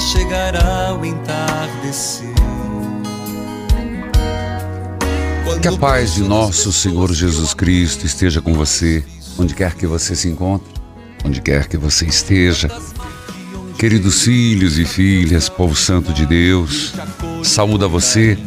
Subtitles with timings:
[0.00, 2.34] Chegará o entardecer.
[5.60, 9.04] Que a paz de nosso Senhor Jesus Cristo esteja com você,
[9.38, 10.72] onde quer que você se encontre,
[11.24, 12.70] onde quer que você esteja.
[13.78, 16.94] Queridos filhos e filhas, povo santo de Deus,
[17.42, 18.38] saúda você.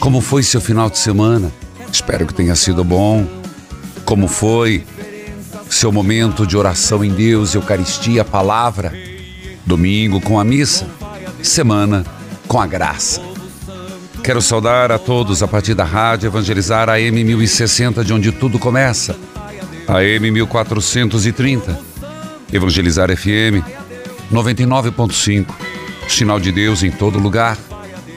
[0.00, 1.52] Como foi seu final de semana?
[1.92, 3.26] Espero que tenha sido bom.
[4.04, 4.84] Como foi
[5.74, 8.92] seu momento de oração em Deus, Eucaristia, palavra?
[9.66, 10.86] Domingo com a missa,
[11.42, 12.06] semana
[12.46, 13.20] com a graça.
[14.22, 19.16] Quero saudar a todos a partir da rádio Evangelizar AM 1060, de onde tudo começa.
[19.88, 21.76] AM 1430.
[22.52, 23.66] Evangelizar FM
[24.32, 25.46] 99.5.
[26.08, 27.58] Sinal de Deus em todo lugar.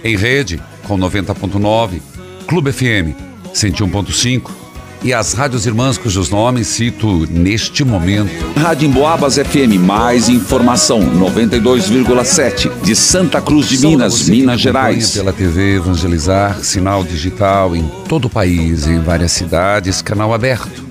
[0.03, 2.01] Em rede com 90.9.
[2.47, 3.17] Clube FM
[3.51, 4.56] 101.5.
[5.03, 8.31] E as rádios irmãs cujos nomes cito neste momento.
[8.59, 15.11] Rádio Emboabas FM, mais informação, 92,7, de Santa Cruz de Minas, Minas Gerais.
[15.11, 20.85] Pela TV Evangelizar, sinal digital em todo o país, em várias cidades, canal aberto.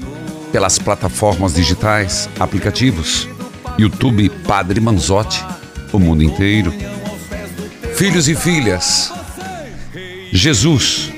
[0.52, 3.28] Pelas plataformas digitais, aplicativos,
[3.76, 5.44] YouTube Padre Manzotti,
[5.92, 6.72] o mundo inteiro.
[7.94, 9.12] Filhos e filhas,
[10.32, 11.10] Jesus,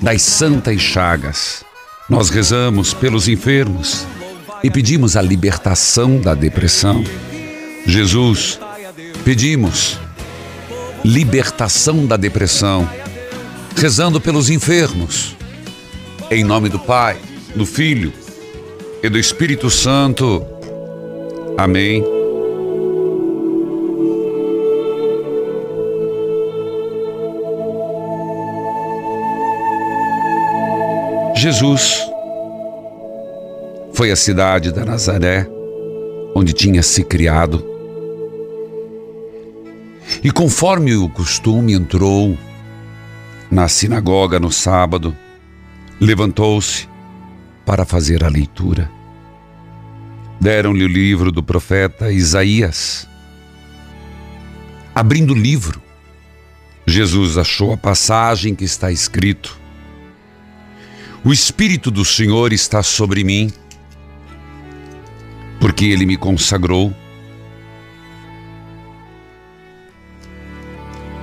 [0.00, 1.64] das Santas Chagas,
[2.12, 4.06] nós rezamos pelos enfermos
[4.62, 7.02] e pedimos a libertação da depressão.
[7.86, 8.60] Jesus,
[9.24, 9.98] pedimos
[11.02, 12.86] libertação da depressão,
[13.74, 15.34] rezando pelos enfermos.
[16.30, 17.16] Em nome do Pai,
[17.56, 18.12] do Filho
[19.02, 20.44] e do Espírito Santo.
[21.56, 22.21] Amém.
[31.42, 32.00] Jesus
[33.92, 35.44] foi à cidade da Nazaré,
[36.36, 37.66] onde tinha se criado.
[40.22, 42.38] E conforme o costume, entrou
[43.50, 45.16] na sinagoga no sábado,
[46.00, 46.88] levantou-se
[47.66, 48.88] para fazer a leitura.
[50.40, 53.08] Deram-lhe o livro do profeta Isaías.
[54.94, 55.82] Abrindo o livro,
[56.86, 59.60] Jesus achou a passagem que está escrito:
[61.24, 63.52] O Espírito do Senhor está sobre mim,
[65.60, 66.92] porque ele me consagrou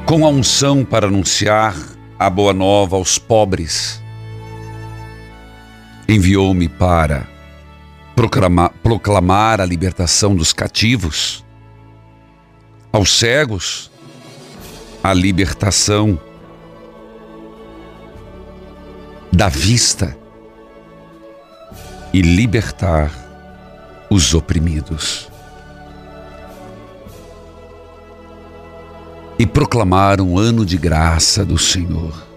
[0.05, 1.75] com a unção para anunciar
[2.17, 4.01] a boa nova aos pobres.
[6.07, 7.27] Enviou-me para
[8.15, 11.43] proclamar, proclamar a libertação dos cativos,
[12.93, 13.91] aos cegos,
[15.03, 16.17] a libertação
[19.31, 20.15] da vista
[22.13, 23.11] e libertar
[24.09, 25.29] os oprimidos.
[29.39, 32.27] e proclamar um ano de graça do Senhor.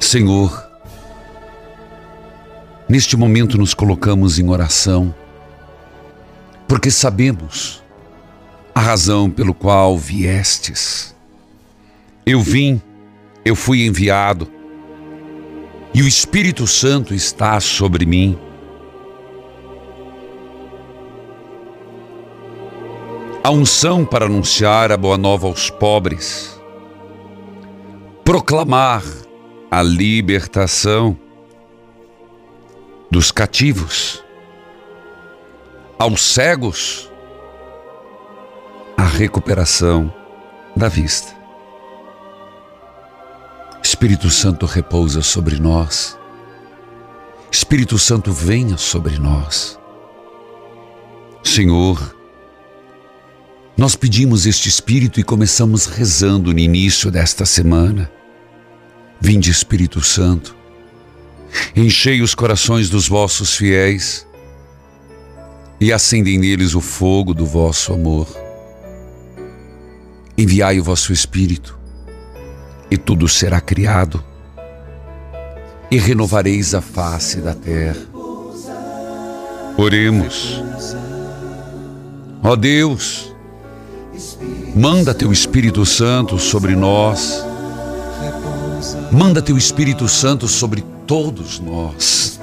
[0.00, 0.66] Senhor,
[2.88, 5.14] neste momento nos colocamos em oração,
[6.66, 7.82] porque sabemos
[8.74, 11.14] a razão pelo qual viestes.
[12.28, 12.80] Eu vim,
[13.44, 14.46] eu fui enviado,
[15.92, 18.38] e o Espírito Santo está sobre mim.
[23.48, 26.60] a unção para anunciar a boa nova aos pobres,
[28.22, 29.02] proclamar
[29.70, 31.18] a libertação
[33.10, 34.22] dos cativos,
[35.98, 37.10] aos cegos,
[38.98, 40.12] a recuperação
[40.76, 41.37] da vista.
[43.98, 46.16] Espírito Santo repousa sobre nós.
[47.50, 49.76] Espírito Santo venha sobre nós.
[51.42, 52.16] Senhor,
[53.76, 58.08] nós pedimos este Espírito e começamos rezando no início desta semana.
[59.20, 60.54] Vinde, Espírito Santo,
[61.74, 64.24] enchei os corações dos vossos fiéis
[65.80, 68.28] e acendem neles o fogo do vosso amor.
[70.38, 71.77] Enviai o vosso Espírito,
[72.90, 74.22] e tudo será criado,
[75.90, 78.00] e renovareis a face da terra.
[79.76, 80.62] Oremos.
[82.42, 83.32] Ó Deus,
[84.74, 87.44] manda teu Espírito Santo sobre nós,
[89.12, 92.40] manda teu Espírito Santo sobre todos nós.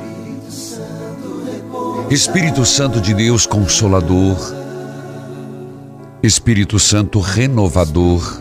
[2.10, 4.38] Espírito Santo de Deus Consolador,
[6.22, 8.40] Espírito Santo Renovador,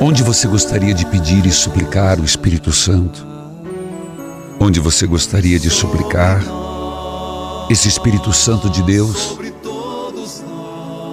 [0.00, 3.26] onde você gostaria de pedir e suplicar o Espírito Santo?
[4.60, 6.42] Onde você gostaria de suplicar
[7.70, 9.38] esse Espírito Santo de Deus?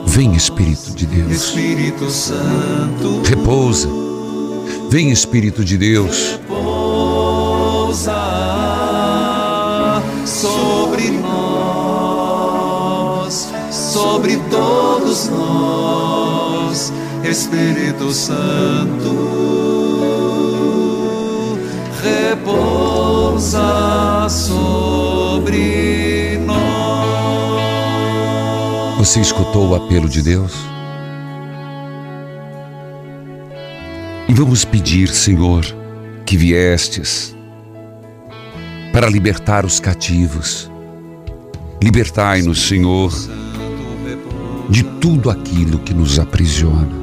[0.05, 1.31] Vem Espírito de Deus.
[1.31, 3.87] Espírito Santo, Repousa.
[4.89, 6.39] Vem Espírito de Deus.
[6.47, 8.11] pousa
[10.25, 12.11] sobre nós,
[13.71, 16.91] sobre todos nós,
[17.23, 19.15] Espírito Santo,
[22.01, 23.61] repousa
[24.27, 26.57] sobre nós.
[28.97, 30.53] Você escutou o apelo de Deus?
[34.27, 35.63] E vamos pedir, Senhor,
[36.25, 37.35] que viestes
[38.91, 40.71] para libertar os cativos.
[41.83, 43.11] Libertai-nos, Senhor,
[44.69, 47.00] de tudo aquilo que nos aprisiona.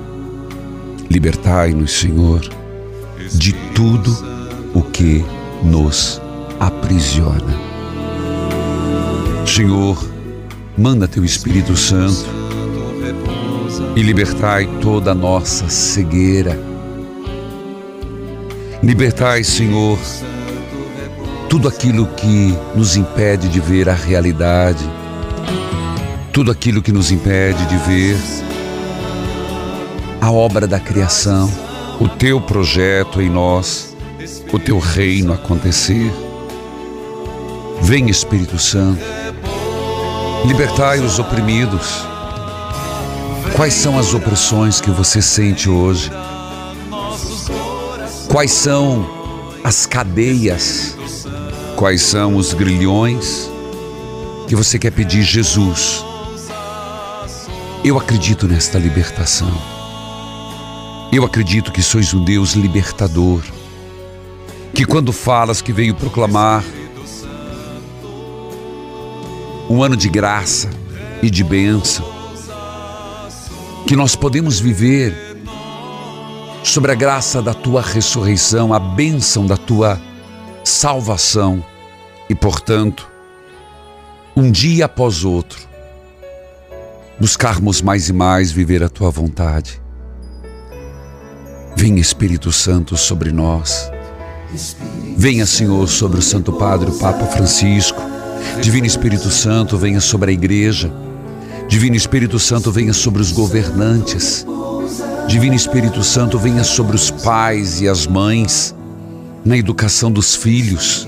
[1.10, 2.40] Libertai-nos, Senhor,
[3.32, 4.14] de tudo
[4.74, 5.24] o que
[5.64, 6.20] nos
[6.60, 7.56] aprisiona.
[9.46, 9.98] Senhor,
[10.76, 12.26] manda teu Espírito Santo
[13.96, 16.60] e libertai toda a nossa cegueira.
[18.82, 19.98] Libertai, Senhor,
[21.48, 24.84] tudo aquilo que nos impede de ver a realidade,
[26.32, 28.47] tudo aquilo que nos impede de ver
[30.20, 31.50] a obra da criação,
[32.00, 33.96] o teu projeto em nós,
[34.52, 36.12] o teu reino acontecer.
[37.80, 39.00] Vem, Espírito Santo,
[40.44, 42.04] libertai os oprimidos.
[43.54, 46.10] Quais são as opressões que você sente hoje?
[48.28, 49.08] Quais são
[49.64, 50.96] as cadeias?
[51.76, 53.50] Quais são os grilhões
[54.46, 56.04] que você quer pedir Jesus?
[57.84, 59.77] Eu acredito nesta libertação.
[61.10, 63.42] Eu acredito que sois um Deus libertador,
[64.74, 66.62] que quando falas que veio proclamar
[69.70, 70.68] um ano de graça
[71.22, 72.06] e de bênção,
[73.86, 75.14] que nós podemos viver
[76.62, 79.98] sobre a graça da tua ressurreição, a bênção da tua
[80.62, 81.64] salvação
[82.28, 83.10] e, portanto,
[84.36, 85.66] um dia após outro,
[87.18, 89.80] buscarmos mais e mais viver a tua vontade.
[91.78, 93.88] Venha Espírito Santo sobre nós.
[95.16, 98.02] Venha, Senhor, sobre o Santo Padre, o Papa Francisco.
[98.60, 100.92] Divino Espírito Santo, venha sobre a igreja.
[101.68, 104.44] Divino Espírito Santo, venha sobre os governantes.
[105.28, 108.74] Divino Espírito Santo, venha sobre os pais e as mães,
[109.44, 111.06] na educação dos filhos.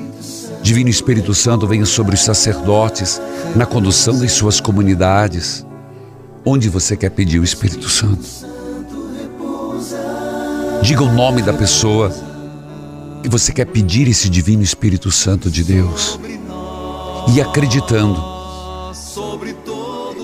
[0.63, 3.21] Divino Espírito Santo, venha sobre os sacerdotes,
[3.57, 5.67] na condução das suas comunidades.
[6.45, 8.50] Onde você quer pedir o Espírito Santo?
[10.83, 12.11] Diga o nome da pessoa
[13.23, 16.19] que você quer pedir esse Divino Espírito Santo de Deus.
[17.35, 18.21] E acreditando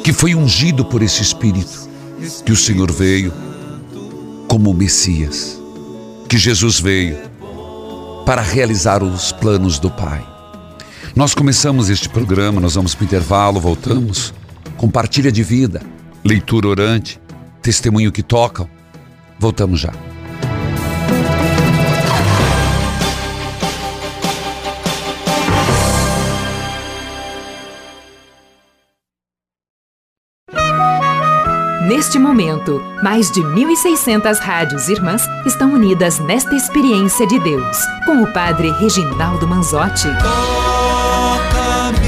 [0.03, 1.89] que foi ungido por esse Espírito,
[2.45, 3.33] que o Senhor veio
[4.49, 5.61] como Messias,
[6.29, 7.19] que Jesus veio
[8.25, 10.27] para realizar os planos do Pai.
[11.15, 14.33] Nós começamos este programa, nós vamos para o intervalo, voltamos.
[14.77, 15.83] Compartilha de vida,
[16.25, 17.21] leitura orante,
[17.63, 18.69] testemunho que tocam.
[19.39, 19.93] Voltamos já.
[31.87, 38.33] Neste momento, mais de 1.600 rádios irmãs estão unidas nesta experiência de Deus, com o
[38.33, 40.09] Padre Reginaldo Manzotti.
[40.19, 42.03] Toca-me,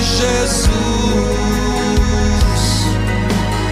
[0.00, 0.70] Jesus,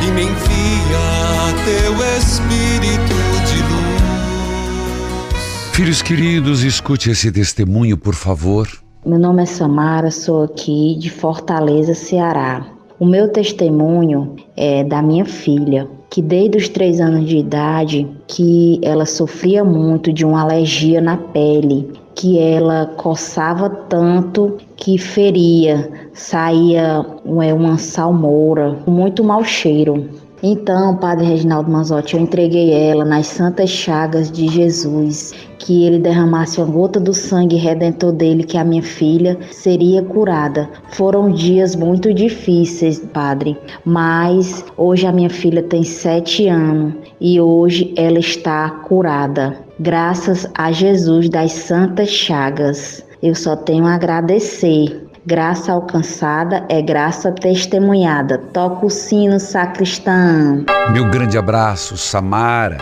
[0.05, 3.15] e me envia teu Espírito
[3.47, 5.31] de luz.
[5.73, 8.67] Filhos queridos, escute esse testemunho, por favor.
[9.07, 12.76] Meu nome é Samara, sou aqui de Fortaleza, Ceará.
[12.99, 18.81] O meu testemunho é da minha filha, que desde os três anos de idade, que
[18.83, 27.05] ela sofria muito de uma alergia na pele, que ela coçava tanto que feria, saía
[27.43, 30.09] é, uma salmoura, muito mau cheiro.
[30.43, 36.61] Então, Padre Reginaldo Manzotti, eu entreguei ela nas santas chagas de Jesus, que ele derramasse
[36.61, 40.69] uma gota do sangue redentor dele, que a minha filha seria curada.
[40.93, 47.95] Foram dias muito difíceis, Padre, mas hoje a minha filha tem sete anos e hoje
[47.97, 49.57] ela está curada.
[49.81, 53.05] Graças a Jesus das santas chagas.
[53.23, 58.39] Eu só tenho a agradecer Graça alcançada é graça testemunhada.
[58.39, 60.65] Toca o sino, sacristão.
[60.93, 62.79] Meu grande abraço, Samara.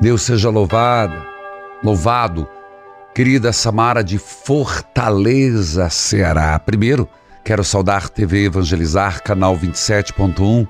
[0.00, 1.24] Deus seja louvada,
[1.84, 2.48] louvado.
[3.14, 6.58] Querida Samara de Fortaleza, Ceará.
[6.58, 7.08] Primeiro,
[7.44, 10.66] quero saudar TV Evangelizar, canal 27.1,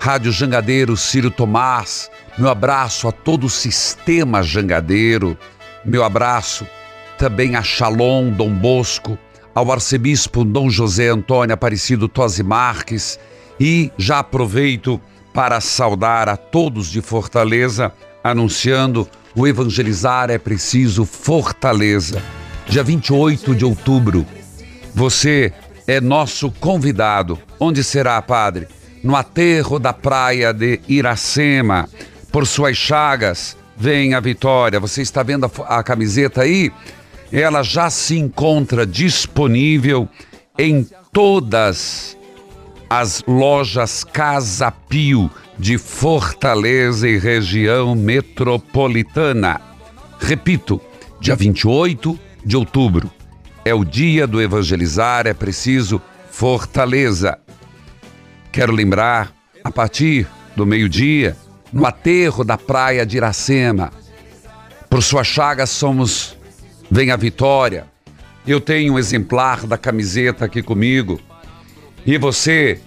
[0.00, 2.10] Rádio Jangadeiro, Ciro Tomás.
[2.36, 5.38] Meu abraço a todo o sistema jangadeiro.
[5.84, 6.66] Meu abraço
[7.16, 9.16] também a Shalom, Dom Bosco,
[9.54, 13.18] ao arcebispo Dom José Antônio Aparecido Tosi Marques
[13.60, 15.00] e já aproveito
[15.32, 17.92] para saudar a todos de Fortaleza,
[18.22, 22.22] anunciando o Evangelizar é Preciso Fortaleza,
[22.68, 24.26] dia 28 de outubro.
[24.94, 25.52] Você
[25.86, 27.38] é nosso convidado.
[27.58, 28.68] Onde será, Padre?
[29.02, 31.88] No aterro da praia de Iracema.
[32.30, 34.78] Por suas chagas, vem a vitória.
[34.78, 36.70] Você está vendo a, a camiseta aí?
[37.32, 40.06] Ela já se encontra disponível
[40.58, 42.16] em todas
[42.90, 49.60] as lojas Casa Pio de Fortaleza e região metropolitana.
[50.20, 50.78] Repito,
[51.18, 53.10] dia 28 de outubro
[53.64, 57.38] é o dia do evangelizar, é preciso Fortaleza.
[58.50, 59.32] Quero lembrar,
[59.64, 61.36] a partir do meio-dia,
[61.72, 63.90] no aterro da praia de Iracema,
[64.90, 66.36] por sua chaga somos
[66.90, 67.86] vem a vitória.
[68.46, 71.20] Eu tenho um exemplar da camiseta aqui comigo.
[72.04, 72.80] E você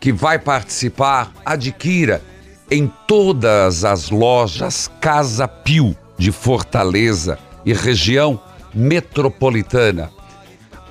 [0.00, 2.22] que vai participar, adquira
[2.70, 8.40] em todas as lojas Casa Pio de Fortaleza e região
[8.74, 10.10] metropolitana.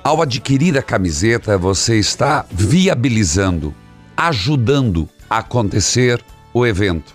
[0.02, 3.74] Ao adquirir a camiseta, você está viabilizando,
[4.16, 7.14] ajudando a acontecer o evento.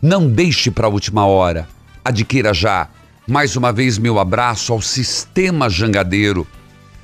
[0.00, 1.68] Não deixe para a última hora.
[2.04, 2.88] Adquira já
[3.30, 6.44] mais uma vez, meu abraço ao Sistema Jangadeiro,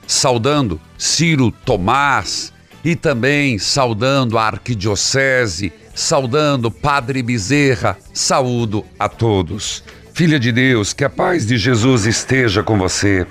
[0.08, 2.52] saudando Ciro Tomás
[2.84, 7.96] e também saudando a Arquidiocese, saudando Padre Bezerra.
[8.12, 9.84] Saúdo a todos.
[10.12, 13.24] Filha de Deus, que a paz de Jesus esteja com você.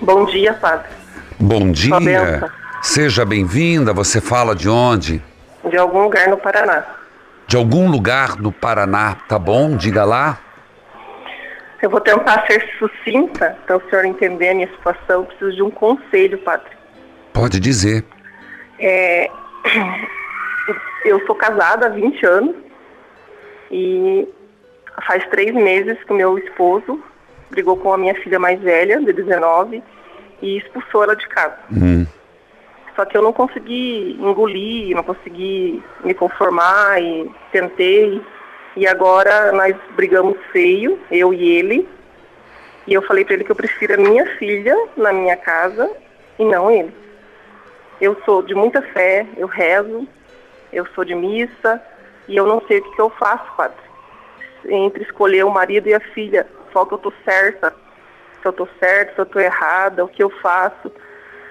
[0.00, 0.86] Bom dia, Padre.
[1.40, 2.48] Bom dia.
[2.80, 3.92] Seja bem-vinda.
[3.92, 5.20] Você fala de onde?
[5.68, 6.84] De algum lugar no Paraná.
[7.48, 9.76] De algum lugar no Paraná, tá bom?
[9.76, 10.43] Diga lá.
[11.82, 15.20] Eu vou tentar ser sucinta, para o senhor entender a minha situação.
[15.20, 16.70] Eu preciso de um conselho, padre.
[17.32, 18.04] Pode dizer.
[18.78, 19.28] É,
[21.04, 22.56] eu sou casada há 20 anos
[23.70, 24.26] e
[25.06, 27.02] faz três meses que o meu esposo
[27.50, 29.82] brigou com a minha filha mais velha, de 19,
[30.42, 31.58] e expulsou ela de casa.
[31.72, 32.06] Hum.
[32.96, 38.22] Só que eu não consegui engolir, não consegui me conformar e tentei
[38.76, 41.88] e agora nós brigamos feio, eu e ele.
[42.86, 45.90] E eu falei para ele que eu prefiro a minha filha na minha casa
[46.38, 46.92] e não ele.
[48.00, 50.06] Eu sou de muita fé, eu rezo,
[50.72, 51.80] eu sou de missa
[52.28, 53.76] e eu não sei o que, que eu faço, padre.
[54.66, 57.72] Entre escolher o marido e a filha, só que eu tô certa,
[58.42, 60.90] se eu tô certa, se eu tô errada, o que eu faço.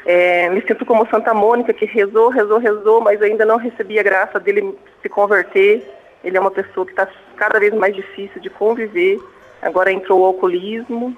[0.06, 4.03] É, me sinto como Santa Mônica, que rezou, rezou, rezou, mas ainda não recebi a
[4.03, 5.84] graça dele se converter.
[6.24, 9.20] Ele é uma pessoa que está cada vez mais difícil de conviver.
[9.62, 11.15] Agora entrou o alcoolismo,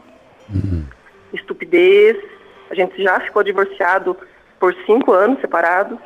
[0.50, 0.86] uhum.
[1.34, 2.18] estupidez.
[2.70, 4.18] A gente já ficou divorciado
[4.60, 6.00] por cinco anos separado.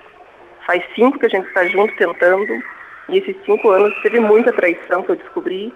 [0.65, 2.61] Faz cinco que a gente está junto tentando.
[3.07, 5.73] E esses cinco anos teve muita traição que eu descobri.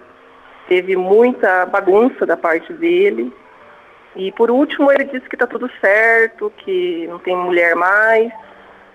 [0.68, 3.32] Teve muita bagunça da parte dele.
[4.16, 8.32] E por último ele disse que está tudo certo, que não tem mulher mais,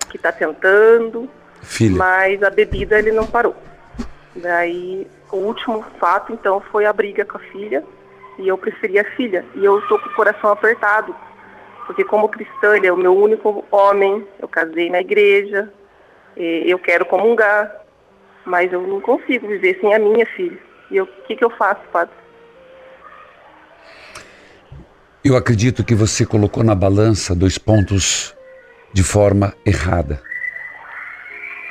[0.10, 1.30] que está tentando.
[1.62, 1.98] Filha.
[1.98, 3.56] Mas a bebida ele não parou.
[4.36, 7.84] Daí, o último fato, então, foi a briga com a filha.
[8.38, 9.46] E eu preferi a filha.
[9.56, 11.16] E eu estou com o coração apertado.
[11.86, 14.26] Porque como cristã, ele é o meu único homem.
[14.40, 15.72] Eu casei na igreja.
[16.36, 17.70] Eu quero comungar.
[18.46, 20.58] Mas eu não consigo viver sem a minha filha.
[20.90, 22.14] E o que, que eu faço, padre?
[25.24, 28.34] Eu acredito que você colocou na balança dois pontos
[28.94, 30.22] de forma errada.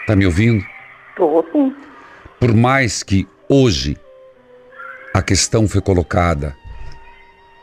[0.06, 0.62] Tá me ouvindo?
[1.16, 1.74] Tô, sim.
[2.38, 3.96] Por mais que hoje
[5.12, 6.56] a questão foi colocada,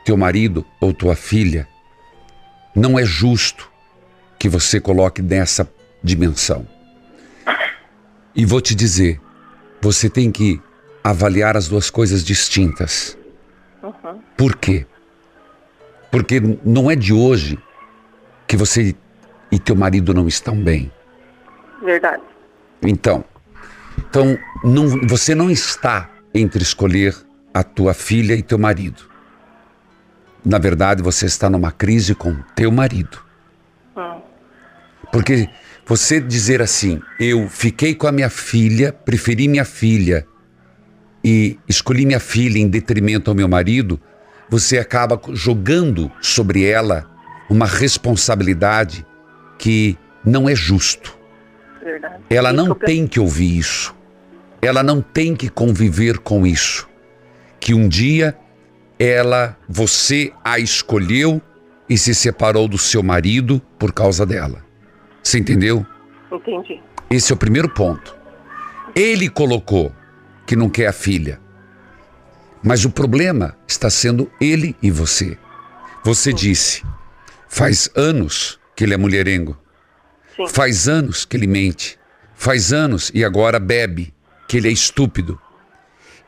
[0.04, 1.68] teu marido ou tua filha,
[2.76, 3.72] não é justo
[4.38, 5.70] que você coloque nessa
[6.04, 6.68] dimensão.
[8.36, 9.20] E vou te dizer,
[9.82, 10.62] você tem que
[11.02, 13.18] avaliar as duas coisas distintas.
[13.82, 14.20] Uhum.
[14.36, 14.86] Por quê?
[16.12, 17.58] Porque não é de hoje
[18.46, 18.94] que você
[19.52, 20.92] e teu marido não estão bem.
[21.82, 22.24] Verdade.
[22.82, 23.24] Então,
[23.98, 27.16] então não, você não está entre escolher
[27.54, 29.04] a tua filha e teu marido.
[30.44, 33.20] Na verdade, você está numa crise com teu marido.
[33.96, 34.22] Hum.
[35.12, 35.50] Porque
[35.86, 40.26] você dizer assim, eu fiquei com a minha filha, preferi minha filha
[41.24, 44.00] e escolhi minha filha em detrimento ao meu marido,
[44.50, 47.10] você acaba jogando sobre ela
[47.50, 49.06] uma responsabilidade
[49.58, 51.15] que não é justo.
[51.86, 52.24] Verdade.
[52.32, 53.96] Ela não tem que ouvir isso.
[54.60, 56.90] Ela não tem que conviver com isso.
[57.60, 58.36] Que um dia
[58.98, 61.40] ela, você a escolheu
[61.88, 64.66] e se separou do seu marido por causa dela.
[65.22, 65.86] Você entendeu?
[66.32, 66.82] Entendi.
[67.08, 68.18] Esse é o primeiro ponto.
[68.96, 69.94] Ele colocou
[70.48, 71.40] que não quer a filha.
[72.64, 75.38] Mas o problema está sendo ele e você.
[76.04, 76.84] Você disse,
[77.48, 79.56] faz anos que ele é mulherengo.
[80.36, 80.48] Sim.
[80.48, 81.98] Faz anos que ele mente.
[82.34, 84.14] Faz anos e agora bebe,
[84.48, 85.40] que ele é estúpido.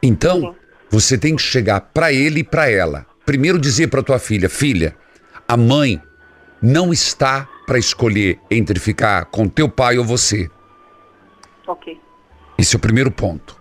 [0.01, 0.55] Então, Sim.
[0.89, 3.05] você tem que chegar para ele e para ela.
[3.25, 4.95] Primeiro dizer para tua filha, filha,
[5.47, 6.01] a mãe
[6.61, 10.49] não está para escolher entre ficar com teu pai ou você.
[11.67, 11.99] Ok.
[12.57, 13.59] Esse é o primeiro ponto.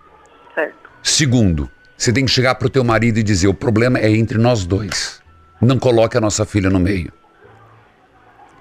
[0.55, 0.89] Certo.
[1.03, 4.37] Segundo, você tem que chegar para o teu marido e dizer: o problema é entre
[4.37, 5.21] nós dois.
[5.59, 7.11] Não coloque a nossa filha no meio.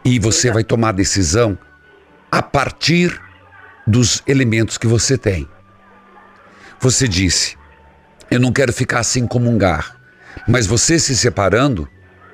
[0.04, 1.58] E você vai tomar a decisão
[2.36, 3.18] a partir
[3.86, 5.48] dos elementos que você tem.
[6.78, 7.56] Você disse:
[8.30, 9.96] eu não quero ficar sem comungar.
[10.46, 11.88] Mas você se separando,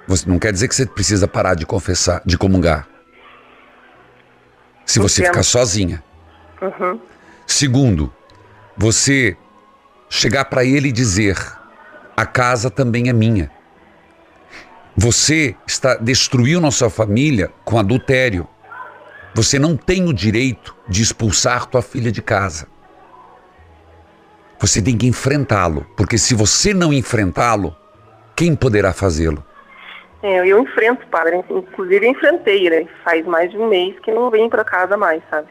[0.09, 2.89] você não quer dizer que você precisa parar de confessar, de comungar.
[4.85, 6.03] Se você ficar sozinha.
[6.61, 7.01] Uhum.
[7.47, 8.13] Segundo,
[8.77, 9.37] você
[10.11, 11.37] chegar para ele e dizer:
[12.17, 13.49] a casa também é minha.
[14.97, 18.49] Você está destruiu nossa família com adultério.
[19.35, 22.67] Você não tem o direito de expulsar tua filha de casa.
[24.59, 27.75] Você tem que enfrentá-lo, porque se você não enfrentá-lo,
[28.37, 29.45] quem poderá fazê-lo?
[30.23, 31.43] É, eu enfrento, padre.
[31.51, 32.67] Inclusive, enfrentei.
[32.67, 35.49] Ele faz mais de um mês que não vem para casa mais, sabe?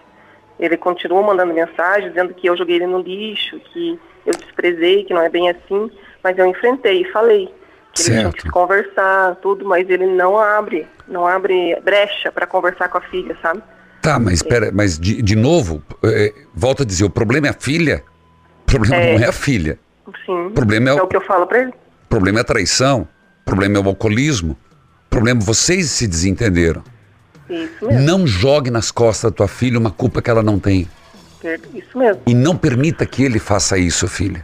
[0.57, 5.13] Ele continua mandando mensagem dizendo que eu joguei ele no lixo, que eu desprezei, que
[5.13, 5.91] não é bem assim.
[6.23, 7.53] Mas eu enfrentei e falei
[7.93, 8.43] que ele tinha Certo.
[8.43, 13.37] que conversar, tudo, mas ele não abre, não abre brecha para conversar com a filha,
[13.41, 13.61] sabe?
[14.01, 17.53] Tá, mas espera, mas de, de novo, é, volta a dizer, o problema é a
[17.53, 18.03] filha?
[18.63, 19.13] O problema É.
[19.17, 19.77] não é a filha.
[20.25, 20.47] Sim.
[20.47, 21.69] O problema é é o- o que eu falo para ele.
[21.71, 23.07] O problema é a traição,
[23.41, 26.83] o problema é o alcoolismo, o problema é vocês se desentenderam.
[27.49, 28.01] Isso mesmo.
[28.01, 30.87] Não jogue nas costas da tua filha uma culpa que ela não tem.
[31.73, 32.21] Isso mesmo.
[32.27, 34.43] E não permita que ele faça isso, filha.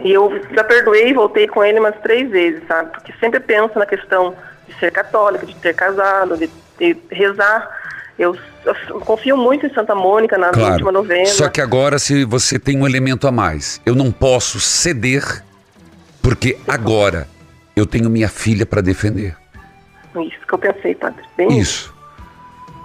[0.00, 2.90] E eu já perdoei e voltei com ele umas três vezes, sabe?
[2.92, 4.34] Porque sempre penso na questão
[4.68, 7.68] de ser católica, de ter casado, de, de rezar.
[8.18, 10.92] Eu, eu confio muito em Santa Mônica na última Claro.
[10.92, 11.26] novena.
[11.26, 15.44] Só que agora se você tem um elemento a mais, eu não posso ceder
[16.20, 17.28] porque agora
[17.74, 19.36] eu tenho minha filha para defender.
[20.16, 21.22] Isso que eu pensei, padre.
[21.36, 21.94] Bem Isso.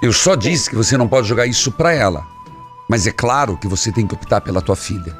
[0.01, 2.23] Eu só disse que você não pode jogar isso para ela.
[2.89, 5.17] Mas é claro que você tem que optar pela tua filha.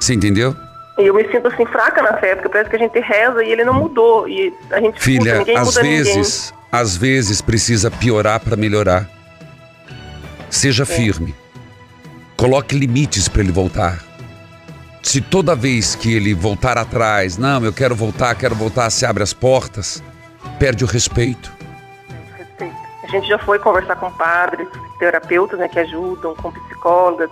[0.00, 0.56] Você entendeu?
[1.00, 3.50] E eu me sinto assim fraca na fé, porque parece que a gente reza e
[3.50, 4.28] ele não mudou.
[4.28, 9.08] E a gente escuta, Filha, ninguém às vezes, às vezes precisa piorar para melhorar.
[10.50, 11.34] Seja firme.
[12.36, 13.98] Coloque limites para ele voltar.
[15.02, 19.22] Se toda vez que ele voltar atrás, não, eu quero voltar, quero voltar, se abre
[19.22, 20.02] as portas,
[20.58, 21.50] perde o respeito.
[22.08, 22.36] ninguém.
[22.38, 22.76] Respeito.
[23.02, 27.30] A gente já foi conversar com padres, terapeutas, né, que ajudam, com psicólogas.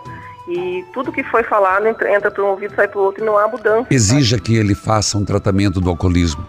[0.49, 3.37] E tudo que foi falado entra, entra por um ouvido, sai por outro e não
[3.37, 3.87] há mudança.
[3.91, 6.45] Exija que ele faça um tratamento do alcoolismo.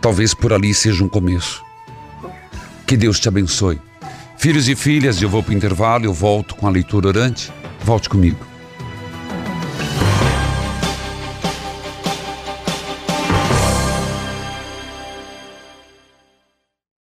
[0.00, 1.64] Talvez por ali seja um começo.
[2.86, 3.80] Que Deus te abençoe.
[4.36, 7.50] Filhos e filhas, eu vou para o intervalo, eu volto com a leitura orante.
[7.82, 8.49] Volte comigo.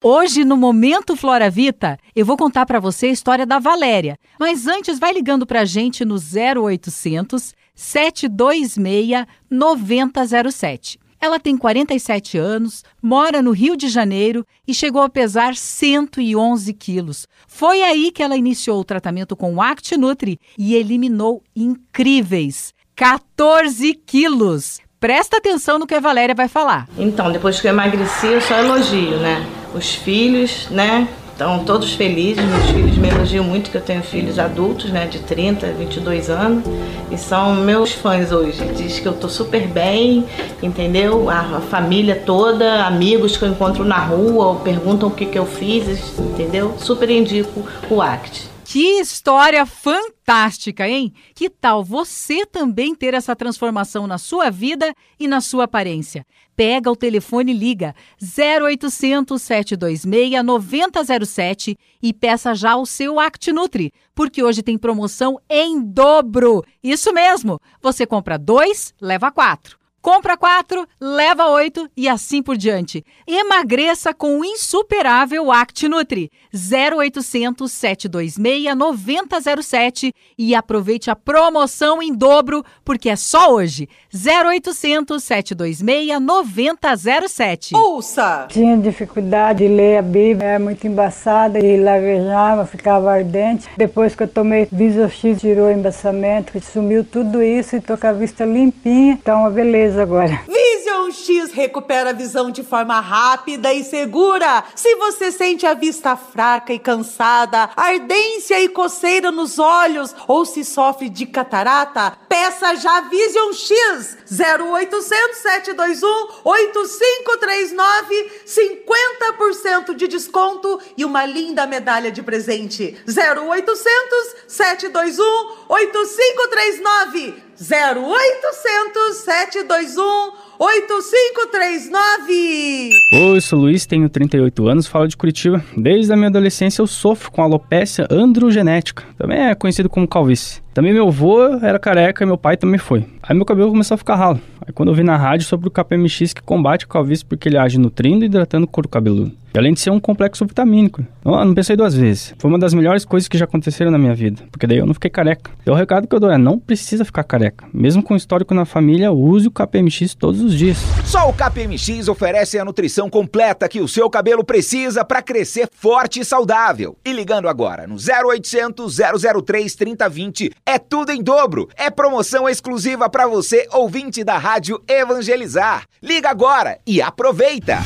[0.09, 4.17] Hoje, no Momento Flora Vita, eu vou contar para você a história da Valéria.
[4.39, 10.97] Mas antes, vai ligando para a gente no 0800 726 9007.
[11.19, 17.27] Ela tem 47 anos, mora no Rio de Janeiro e chegou a pesar 111 quilos.
[17.45, 24.79] Foi aí que ela iniciou o tratamento com o ActiNutri e eliminou incríveis 14 quilos.
[25.01, 26.87] Presta atenção no que a Valéria vai falar.
[26.97, 29.56] Então, depois que eu emagreci, eu só elogio, né?
[29.77, 31.07] Os filhos, né?
[31.31, 35.19] Estão todos felizes, meus filhos me elogiam muito que eu tenho filhos adultos, né, de
[35.19, 36.63] 30, 22 anos,
[37.11, 38.59] e são meus fãs hoje.
[38.75, 40.25] Diz que eu tô super bem,
[40.63, 41.29] entendeu?
[41.29, 46.17] A, família toda, amigos que eu encontro na rua, perguntam o que que eu fiz,
[46.17, 46.73] entendeu?
[46.79, 48.56] Super indico o ACT.
[48.77, 51.11] Que história fantástica, hein?
[51.33, 56.23] Que tal você também ter essa transformação na sua vida e na sua aparência?
[56.55, 64.43] Pega o telefone e liga 0800 726 9007 e peça já o seu ActiNutri, porque
[64.43, 66.63] hoje tem promoção em dobro.
[66.83, 67.59] Isso mesmo!
[67.81, 69.76] Você compra dois, leva quatro.
[70.07, 73.03] Compra quatro, leva oito e assim por diante.
[73.27, 83.09] Emagreça com o insuperável ActiNutri 0800 726 9007 e aproveite a promoção em dobro, porque
[83.09, 83.89] é só hoje.
[84.15, 87.75] 0800 726 9007.
[87.75, 88.45] Ouça!
[88.47, 93.67] Tinha dificuldade de ler a Bíblia, era muito embaçada e lavejava, ficava ardente.
[93.75, 98.13] Depois que eu tomei Visox, tirou o embaçamento, sumiu tudo isso e tô com a
[98.13, 99.19] vista limpinha.
[99.21, 100.41] Então, uma beleza agora.
[100.47, 104.63] Vision X recupera a visão de forma rápida e segura.
[104.75, 110.63] Se você sente a vista fraca e cansada, ardência e coceira nos olhos ou se
[110.63, 121.25] sofre de catarata, peça já Vision X 0800 721 8539 50% de desconto e uma
[121.25, 122.97] linda medalha de presente.
[123.07, 125.23] 0800 721
[125.69, 132.91] 8539 0800 721 8539.
[133.31, 135.63] Oi, sou Luiz, tenho 38 anos, falo de Curitiba.
[135.75, 140.61] Desde a minha adolescência eu sofro com alopecia androgenética, também é conhecido como calvície.
[140.73, 143.03] Também meu avô era careca e meu pai também foi.
[143.23, 144.39] Aí meu cabelo começou a ficar ralo.
[144.67, 147.57] Aí quando eu vi na rádio sobre o KPMX que combate a calvície porque ele
[147.57, 149.31] age nutrindo e hidratando o couro cabeludo.
[149.53, 151.05] E além de ser um complexo vitamínico.
[151.23, 152.33] Eu não pensei duas vezes.
[152.37, 154.43] Foi uma das melhores coisas que já aconteceram na minha vida.
[154.51, 155.49] Porque daí eu não fiquei careca.
[155.61, 157.65] Então o recado que eu dou é, não precisa ficar careca.
[157.73, 160.77] Mesmo com histórico na família, use o KPMX todos os dias.
[161.05, 166.19] Só o KPMX oferece a nutrição completa que o seu cabelo precisa para crescer forte
[166.19, 166.97] e saudável.
[167.05, 168.97] E ligando agora no 0800
[169.43, 171.69] 003 3020 é tudo em dobro.
[171.77, 174.56] É promoção exclusiva para você, ouvinte da Rádio
[174.87, 175.85] Evangelizar.
[176.01, 177.79] Liga agora e aproveita!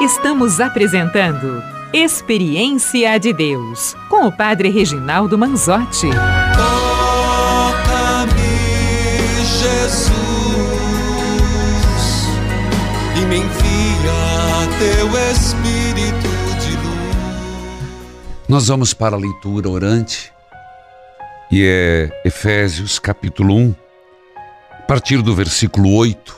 [0.00, 6.08] Estamos apresentando Experiência de Deus com o Padre Reginaldo Manzotti.
[7.66, 8.34] Toca-me,
[9.44, 10.10] Jesus,
[13.14, 16.88] e me envia teu Espírito de luz.
[18.48, 20.32] Nós vamos para a leitura orante
[21.50, 23.74] e é Efésios capítulo 1,
[24.78, 26.36] a partir do versículo 8.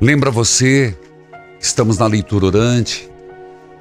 [0.00, 0.96] Lembra você,
[1.60, 3.08] estamos na leitura orante.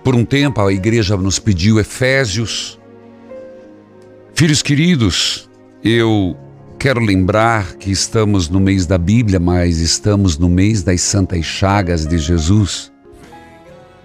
[0.03, 2.77] Por um tempo a igreja nos pediu Efésios.
[4.33, 5.49] Filhos queridos,
[5.81, 6.35] eu
[6.77, 12.05] quero lembrar que estamos no mês da Bíblia, mas estamos no mês das Santas Chagas
[12.05, 12.91] de Jesus.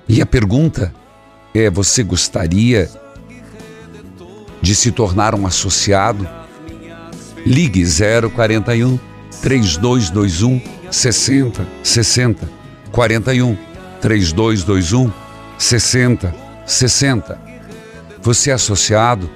[0.09, 0.95] E a pergunta
[1.53, 2.89] é: você gostaria
[4.73, 6.27] de se tornar um associado?
[7.45, 7.85] Ligue
[8.35, 8.99] 041
[9.43, 12.49] 3221 60 60
[12.91, 13.59] 41
[14.01, 15.13] 3221
[15.59, 17.41] 60 60.
[18.23, 19.29] Você é associado?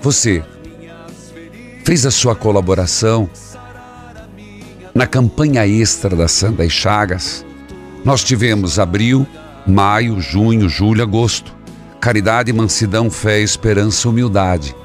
[0.00, 0.42] Você
[1.84, 3.28] fez a sua colaboração
[4.94, 7.44] na campanha extra da Santa Chagas?
[8.02, 9.26] Nós tivemos abril,
[9.66, 11.55] maio, junho, julho, agosto.
[12.06, 14.76] Caridade, mansidão, fé, esperança, humildade.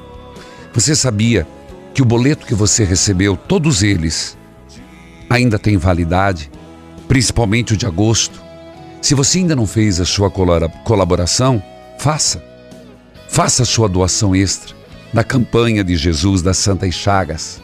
[0.74, 1.46] Você sabia
[1.94, 4.36] que o boleto que você recebeu, todos eles,
[5.30, 6.50] ainda tem validade,
[7.06, 8.42] principalmente o de agosto.
[9.00, 11.62] Se você ainda não fez a sua colaboração,
[11.96, 12.42] faça.
[13.28, 14.74] Faça a sua doação extra
[15.14, 17.62] na campanha de Jesus das Santas Chagas.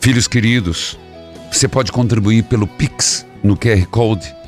[0.00, 0.98] Filhos queridos,
[1.52, 4.40] você pode contribuir pelo Pix no QR Code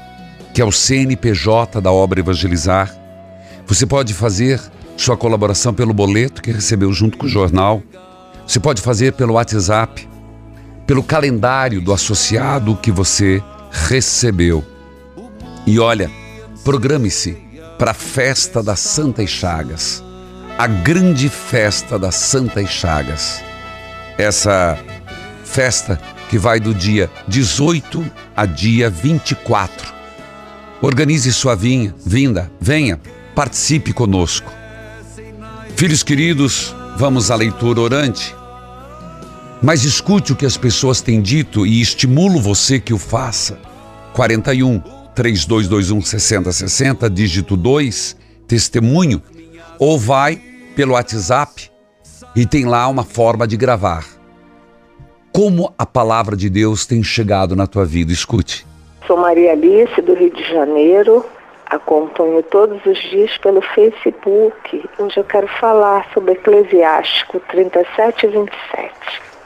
[0.55, 3.02] que é o CNPJ da obra Evangelizar.
[3.67, 4.61] Você pode fazer
[4.97, 7.83] sua colaboração pelo boleto que recebeu junto com o jornal.
[8.47, 10.09] Você pode fazer pelo WhatsApp,
[10.87, 14.65] pelo calendário do associado que você recebeu.
[15.67, 16.11] E olha,
[16.65, 17.37] programe-se
[17.79, 20.05] para a festa das Santas Chagas,
[20.59, 23.43] a grande festa das Santas Chagas.
[24.19, 24.79] Essa
[25.45, 25.99] festa
[26.29, 28.05] que vai do dia 18
[28.37, 29.93] a dia 24.
[30.81, 33.01] Organize sua vinha, vinda, venha,
[33.35, 34.53] participe conosco.
[35.77, 38.35] Filhos queridos, vamos à leitura orante.
[39.63, 43.59] Mas escute o que as pessoas têm dito e estimulo você que o faça.
[44.13, 44.81] 41
[45.15, 48.17] 3221 6060, dígito 2,
[48.47, 49.23] testemunho,
[49.79, 50.41] ou vai
[50.75, 51.71] pelo WhatsApp
[52.35, 54.05] e tem lá uma forma de gravar.
[55.33, 58.13] Como a palavra de Deus tem chegado na tua vida?
[58.13, 58.67] Escute.
[59.07, 61.25] Sou Maria Alice, do Rio de Janeiro.
[61.73, 64.91] Acompanho todos os dias pelo Facebook.
[64.99, 68.93] Hoje eu quero falar sobre Eclesiástico 37 e 27.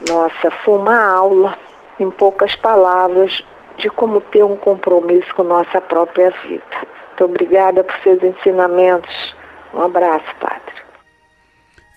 [0.09, 1.57] Nossa, foi uma aula,
[1.97, 3.41] em poucas palavras,
[3.77, 6.65] de como ter um compromisso com nossa própria vida.
[7.07, 9.33] Muito obrigada por seus ensinamentos.
[9.73, 10.83] Um abraço, Padre.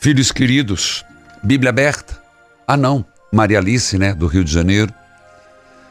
[0.01, 1.05] Filhos queridos,
[1.43, 2.23] Bíblia aberta?
[2.69, 3.05] Ah, não.
[3.33, 4.95] Maria Alice, né, do Rio de Janeiro.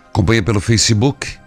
[0.08, 1.38] Acompanha pelo Facebook.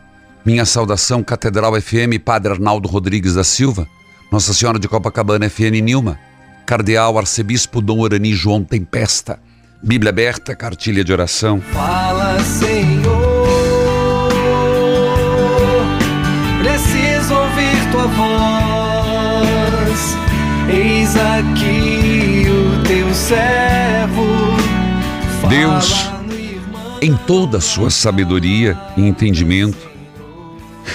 [0.45, 3.87] Minha saudação, Catedral FM, Padre Arnaldo Rodrigues da Silva.
[4.31, 6.19] Nossa Senhora de Copacabana, FN Nilma.
[6.67, 9.39] Cardeal Arcebispo Dom Orani João Tempesta.
[9.81, 11.61] Bíblia aberta, cartilha de oração.
[11.61, 14.33] Fala, Senhor.
[16.61, 18.33] Preciso ouvir tua voz.
[20.69, 24.27] Eis aqui o teu servo.
[25.49, 26.11] Deus,
[27.01, 29.92] em toda a sua sabedoria e entendimento,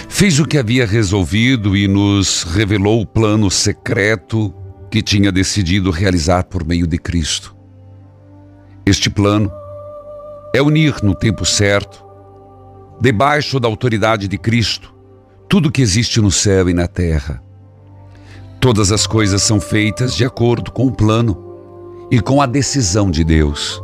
[0.08, 4.54] fez o que havia resolvido e nos revelou o plano secreto
[4.90, 7.56] que tinha decidido realizar por meio de Cristo.
[8.86, 9.52] Este plano
[10.56, 12.04] é unir no tempo certo,
[13.00, 14.94] debaixo da autoridade de Cristo,
[15.50, 17.42] tudo que existe no céu e na terra.
[18.60, 23.24] Todas as coisas são feitas de acordo com o plano e com a decisão de
[23.24, 23.82] Deus.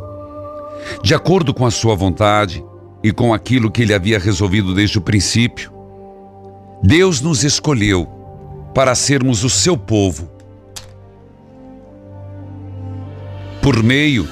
[1.02, 2.64] De acordo com a sua vontade
[3.02, 5.73] e com aquilo que ele havia resolvido desde o princípio,
[6.86, 8.06] Deus nos escolheu
[8.74, 10.28] para sermos o seu povo.
[13.62, 14.28] Por meio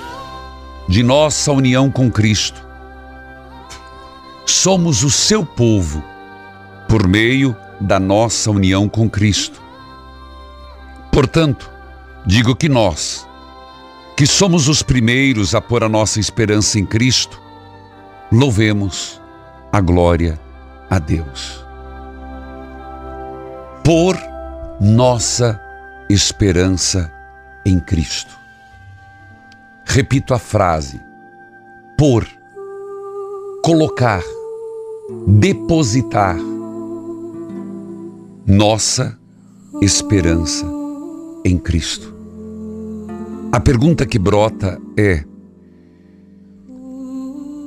[0.86, 2.62] de nossa união com Cristo.
[4.44, 6.04] Somos o seu povo
[6.90, 9.58] por meio da nossa união com Cristo.
[11.10, 11.70] Portanto,
[12.26, 13.26] digo que nós,
[14.14, 17.40] que somos os primeiros a pôr a nossa esperança em Cristo,
[18.30, 19.18] louvemos
[19.72, 20.38] a glória
[20.90, 21.62] a Deus.
[23.84, 24.16] Por
[24.80, 25.60] nossa
[26.08, 27.12] esperança
[27.64, 28.36] em Cristo.
[29.84, 31.00] Repito a frase:
[31.98, 32.26] por,
[33.62, 34.22] colocar,
[35.26, 36.36] depositar
[38.46, 39.18] nossa
[39.80, 40.66] esperança
[41.44, 42.14] em Cristo.
[43.50, 45.24] A pergunta que brota é: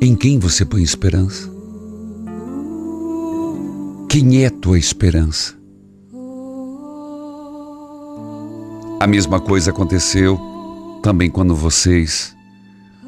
[0.02, 1.50] em quem você põe esperança?
[4.10, 5.55] Quem é tua esperança?
[9.00, 10.40] A mesma coisa aconteceu
[11.04, 12.34] também quando vocês,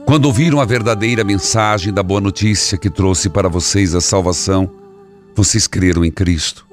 [0.06, 4.69] quando ouviram a verdadeira mensagem da boa notícia que trouxe para vocês a salvação,
[5.34, 6.67] vocês creram em Cristo.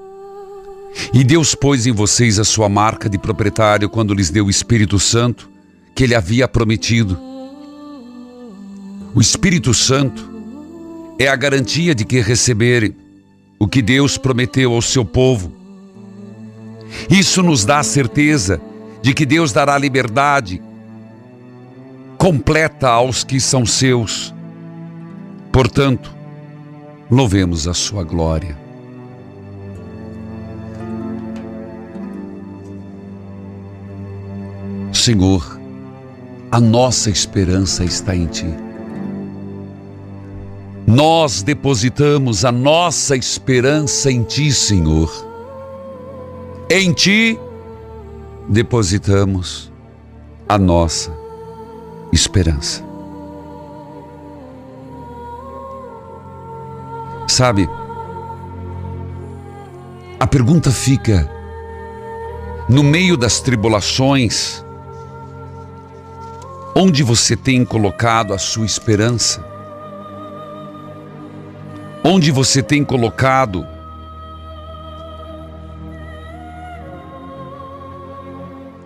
[1.13, 4.99] E Deus pôs em vocês a sua marca de proprietário quando lhes deu o Espírito
[4.99, 5.49] Santo
[5.95, 7.17] que ele havia prometido.
[9.15, 10.29] O Espírito Santo
[11.21, 12.97] é a garantia de que receberem
[13.61, 15.53] o que Deus prometeu ao seu povo.
[17.09, 18.61] Isso nos dá a certeza
[19.05, 20.63] de que Deus dará liberdade
[22.17, 24.35] completa aos que são seus.
[25.53, 26.11] Portanto,
[27.11, 28.57] louvemos a sua glória.
[34.91, 35.61] Senhor,
[36.51, 38.55] a nossa esperança está em Ti.
[40.87, 45.13] Nós depositamos a nossa esperança em Ti, Senhor.
[46.71, 47.39] Em Ti
[48.49, 49.73] depositamos
[50.49, 51.13] a nossa
[52.13, 52.85] esperança.
[57.27, 57.69] Sabe,
[60.21, 61.31] a pergunta fica:
[62.69, 64.65] no meio das tribulações,
[66.75, 69.45] onde você tem colocado a sua esperança?
[72.05, 73.67] Onde você tem colocado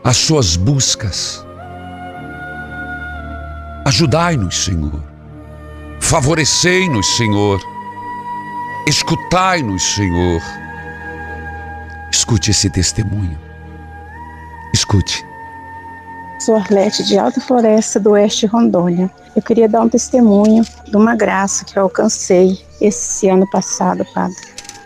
[0.09, 1.45] as suas buscas.
[3.85, 5.03] Ajudai-nos, Senhor.
[6.01, 7.61] Favorecei-nos, Senhor.
[8.87, 10.41] Escutai-nos, Senhor.
[12.11, 13.39] Escute esse testemunho.
[14.73, 15.23] Escute.
[16.41, 19.11] Sou Arlete de Alta Floresta do Oeste Rondônia.
[19.37, 24.39] Eu queria dar um testemunho de uma graça que eu alcancei esse ano passado, Padre.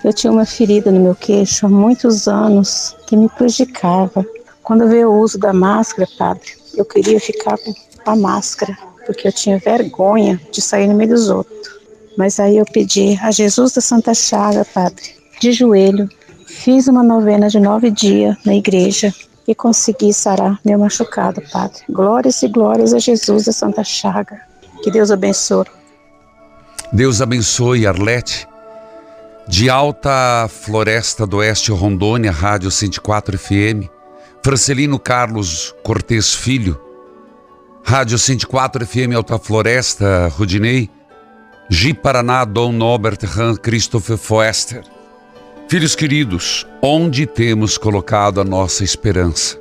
[0.02, 4.26] Eu tinha uma ferida no meu queixo há muitos anos que me prejudicava.
[4.62, 7.74] Quando veio o uso da máscara, Padre, eu queria ficar com
[8.06, 11.80] a máscara, porque eu tinha vergonha de sair no meio dos outros.
[12.16, 16.08] Mas aí eu pedi a Jesus da Santa Chaga, Padre, de joelho,
[16.46, 19.12] fiz uma novena de nove dias na igreja
[19.48, 21.80] e consegui sarar meu machucado, Padre.
[21.90, 24.40] Glórias e glórias a Jesus da Santa Chaga.
[24.82, 25.66] Que Deus abençoe.
[26.92, 28.46] Deus abençoe, Arlete.
[29.48, 34.01] De Alta Floresta do Oeste, Rondônia, Rádio 104 FM.
[34.44, 36.76] Francelino Carlos Cortes Filho.
[37.84, 40.90] Rádio 104 FM Alta Floresta, Rudinei.
[41.70, 44.82] Gi Paraná, Dom Norbert Han Christopher Foester.
[45.68, 49.56] Filhos queridos, onde temos colocado a nossa esperança?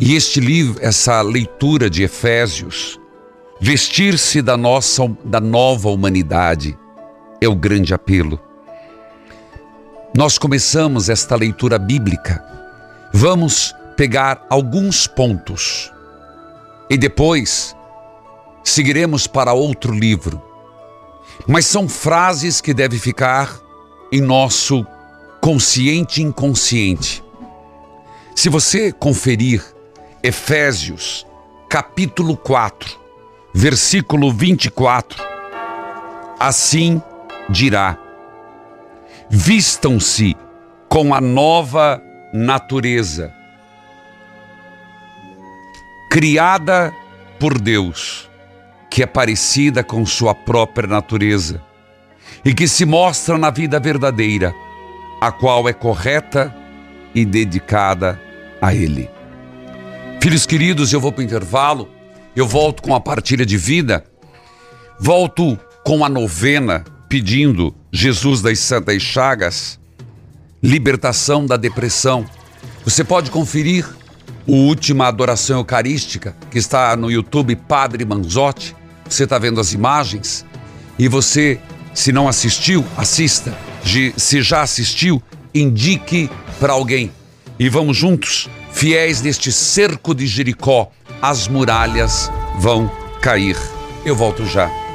[0.00, 2.98] E este livro, essa leitura de Efésios,
[3.60, 6.76] vestir-se da nossa da nova humanidade,
[7.38, 8.40] é o grande apelo.
[10.16, 12.57] Nós começamos esta leitura bíblica.
[13.12, 15.92] Vamos pegar alguns pontos
[16.90, 17.74] e depois
[18.62, 20.42] seguiremos para outro livro.
[21.46, 23.58] Mas são frases que devem ficar
[24.12, 24.86] em nosso
[25.40, 27.22] consciente e inconsciente.
[28.34, 29.64] Se você conferir
[30.22, 31.26] Efésios,
[31.68, 32.98] capítulo 4,
[33.52, 35.22] versículo 24,
[36.38, 37.02] assim
[37.48, 37.98] dirá:
[39.30, 40.36] Vistam-se
[40.88, 43.32] com a nova natureza,
[46.10, 46.92] criada
[47.38, 48.28] por Deus,
[48.90, 51.62] que é parecida com sua própria natureza
[52.44, 54.54] e que se mostra na vida verdadeira,
[55.20, 56.54] a qual é correta
[57.14, 58.20] e dedicada
[58.60, 59.08] a Ele.
[60.20, 61.88] Filhos queridos, eu vou para o intervalo,
[62.34, 64.04] eu volto com a partilha de vida,
[64.98, 69.77] volto com a novena pedindo Jesus das Santas Chagas,
[70.62, 72.24] libertação da depressão.
[72.84, 73.88] Você pode conferir
[74.46, 78.74] o Última Adoração Eucarística, que está no YouTube Padre Manzotti.
[79.08, 80.44] Você está vendo as imagens
[80.98, 81.60] e você
[81.94, 83.56] se não assistiu, assista.
[84.16, 85.22] Se já assistiu,
[85.54, 87.10] indique para alguém.
[87.58, 90.90] E vamos juntos, fiéis neste cerco de Jericó,
[91.20, 92.90] as muralhas vão
[93.20, 93.56] cair.
[94.04, 94.87] Eu volto já.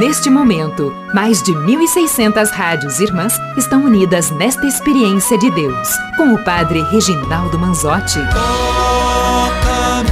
[0.00, 6.42] Neste momento, mais de 1.600 rádios irmãs estão unidas nesta experiência de Deus, com o
[6.42, 8.18] Padre Reginaldo Manzotti.
[8.32, 10.08] Toca-me,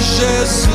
[0.00, 0.70] Jesus,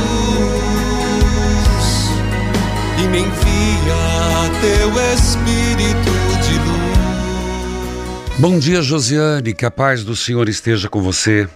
[3.03, 6.11] e me envia teu Espírito
[6.43, 8.37] de luz.
[8.37, 11.49] Bom dia, Josiane, que a paz do Senhor esteja com você.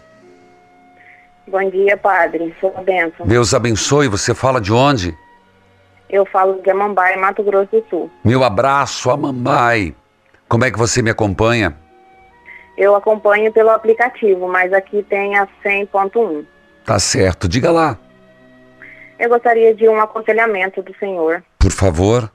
[1.46, 2.56] Bom dia, Padre.
[2.60, 3.28] Sua bênção.
[3.28, 4.08] Deus abençoe.
[4.08, 5.16] Você fala de onde?
[6.10, 8.12] Eu falo de Amambai, Mato Grosso do Sul.
[8.24, 9.94] Meu abraço, Amambai.
[10.48, 11.76] Como é que você me acompanha?
[12.76, 16.46] Eu acompanho pelo aplicativo, mas aqui tem a 100.1.
[16.86, 17.98] Tá certo, diga lá.
[19.20, 21.44] Eu gostaria de um aconselhamento do senhor.
[21.60, 22.32] Por favor.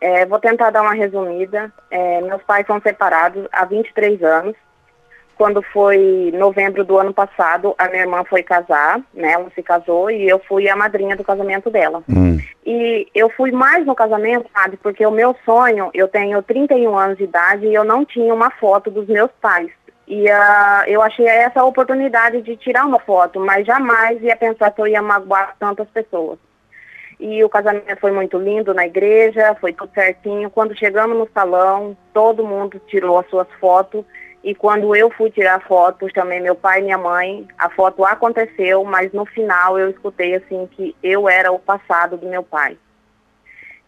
[0.00, 1.72] É, vou tentar dar uma resumida.
[1.90, 4.54] É, meus pais são separados há 23 anos
[5.36, 9.32] quando foi novembro do ano passado, a minha irmã foi casar, né?
[9.32, 12.02] Ela se casou e eu fui a madrinha do casamento dela.
[12.08, 12.38] Hum.
[12.64, 14.76] E eu fui mais no casamento, sabe?
[14.76, 18.50] Porque o meu sonho, eu tenho 31 anos de idade e eu não tinha uma
[18.50, 19.70] foto dos meus pais.
[20.06, 24.80] E uh, eu achei essa oportunidade de tirar uma foto, mas jamais ia pensar que
[24.80, 26.38] eu ia magoar tantas pessoas.
[27.18, 30.50] E o casamento foi muito lindo na igreja, foi tudo certinho.
[30.50, 34.04] Quando chegamos no salão, todo mundo tirou as suas fotos
[34.44, 38.84] e quando eu fui tirar fotos, também meu pai e minha mãe, a foto aconteceu,
[38.84, 42.76] mas no final eu escutei assim que eu era o passado do meu pai.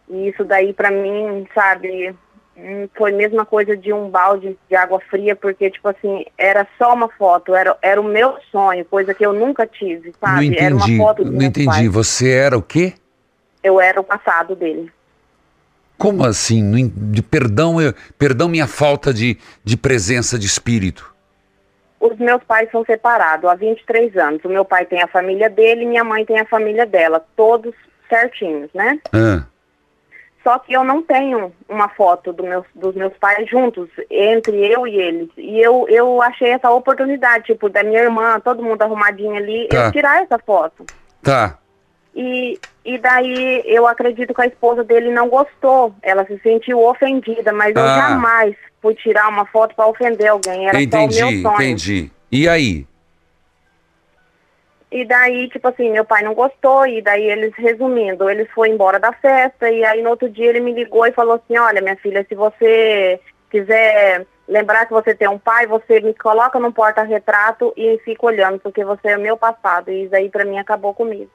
[0.08, 2.16] E isso daí para mim, sabe,
[2.56, 6.66] hum, foi a mesma coisa de um balde de água fria, porque tipo assim, era
[6.78, 10.36] só uma foto, era, era o meu sonho, coisa que eu nunca tive, sabe?
[10.36, 11.66] Não entendi, era uma foto do não meu entendi.
[11.66, 11.86] pai.
[11.86, 12.94] Você era o quê?
[13.62, 14.90] Eu era o passado dele.
[15.98, 16.88] Como assim?
[16.94, 21.14] De perdão, eu- perdão minha falta de, de presença de espírito.
[21.98, 24.44] Os meus pais são separados há 23 anos.
[24.44, 27.24] O meu pai tem a família dele e minha mãe tem a família dela.
[27.34, 27.74] Todos
[28.08, 29.00] certinhos, né?
[29.12, 29.44] Ah,
[30.44, 34.86] Só que eu não tenho uma foto do meus, dos meus pais juntos, entre eu
[34.86, 35.28] e eles.
[35.36, 39.86] E eu, eu achei essa oportunidade, tipo, da minha irmã, todo mundo arrumadinho ali, Tá.
[39.86, 40.84] eu tirar essa foto.
[41.22, 41.58] tá.
[42.18, 45.94] E, e daí eu acredito que a esposa dele não gostou.
[46.02, 47.98] Ela se sentiu ofendida, mas eu Ah.
[47.98, 50.66] jamais fui tirar uma foto para ofender alguém.
[50.66, 51.54] Era entendi, só o meu sonho.
[51.56, 52.10] entendi.
[52.32, 52.86] E aí?
[54.90, 58.98] E daí, tipo assim, meu pai não gostou, e daí eles, resumindo, eles foram embora
[58.98, 61.96] da festa, e aí no outro dia ele me ligou e falou assim, olha, minha
[61.96, 67.74] filha, se você quiser lembrar que você tem um pai, você me coloca num porta-retrato
[67.76, 71.30] e fica olhando, porque você é o meu passado, e daí pra mim acabou comigo.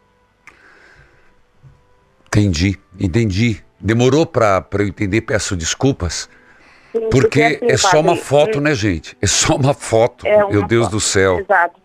[2.34, 3.61] Entendi, entendi.
[3.77, 6.29] Demorou pra, pra eu entender, peço desculpas.
[6.93, 9.17] Sim, Porque assim, é só uma foto, hum, né, gente?
[9.21, 10.25] É só uma foto.
[10.25, 11.39] É Meu uma Deus foto, do céu.
[11.39, 11.82] Exato.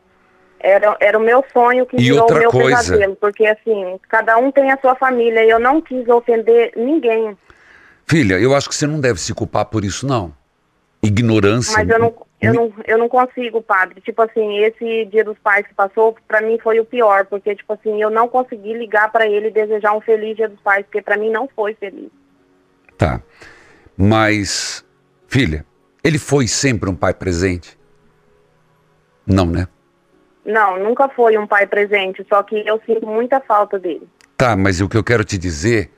[0.61, 2.77] Era, era o meu sonho que E virou outra o meu coisa.
[2.79, 7.37] pesadelo, porque assim, cada um tem a sua família, e eu não quis ofender ninguém.
[8.07, 10.33] Filha, eu acho que você não deve se culpar por isso, não.
[11.03, 11.75] Ignorância.
[11.77, 14.01] Mas eu não, eu não, eu não consigo, padre.
[14.01, 17.73] Tipo assim, esse dia dos pais que passou, pra mim foi o pior, porque tipo
[17.73, 21.01] assim, eu não consegui ligar pra ele e desejar um feliz dia dos pais, porque
[21.01, 22.11] pra mim não foi feliz.
[22.99, 23.23] Tá.
[23.97, 24.85] Mas,
[25.27, 25.65] filha,
[26.05, 27.79] ele foi sempre um pai presente?
[29.27, 29.67] Não, né?
[30.45, 34.07] Não, nunca foi um pai presente, só que eu sinto muita falta dele.
[34.37, 35.91] Tá, mas o que eu quero te dizer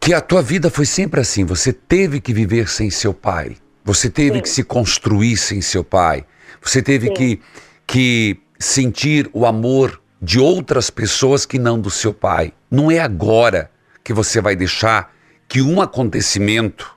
[0.00, 3.56] que a tua vida foi sempre assim, você teve que viver sem seu pai.
[3.84, 4.42] Você teve Sim.
[4.42, 6.24] que se construir sem seu pai.
[6.62, 7.14] Você teve Sim.
[7.14, 7.40] que
[7.86, 12.54] que sentir o amor de outras pessoas que não do seu pai.
[12.70, 13.70] Não é agora
[14.02, 15.14] que você vai deixar
[15.46, 16.96] que um acontecimento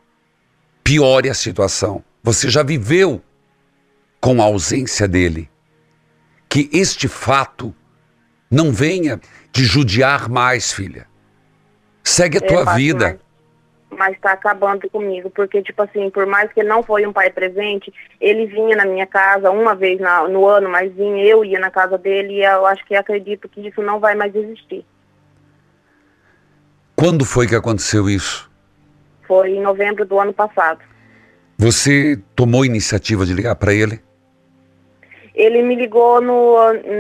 [0.84, 2.02] piore a situação.
[2.24, 3.22] Você já viveu
[4.22, 5.50] com a ausência dele.
[6.48, 7.76] Que este fato
[8.50, 9.20] não venha
[9.52, 11.06] te judiar mais, filha.
[12.02, 13.20] Segue a É, tua padre, vida.
[13.98, 17.32] Mas tá acabando comigo, porque, tipo assim, por mais que ele não foi um pai
[17.32, 17.92] presente,
[18.22, 21.72] ele vinha na minha casa uma vez na- no ano, mas vinha, eu ia na
[21.72, 24.86] casa dele e eu acho que acredito que isso não vai mais existir.
[26.96, 28.50] Quando foi que aconteceu isso?
[29.28, 30.80] Foi em novembro do ano passado.
[31.58, 34.00] Você tomou iniciativa de ligar para ele?
[35.40, 36.56] Ele me ligou no,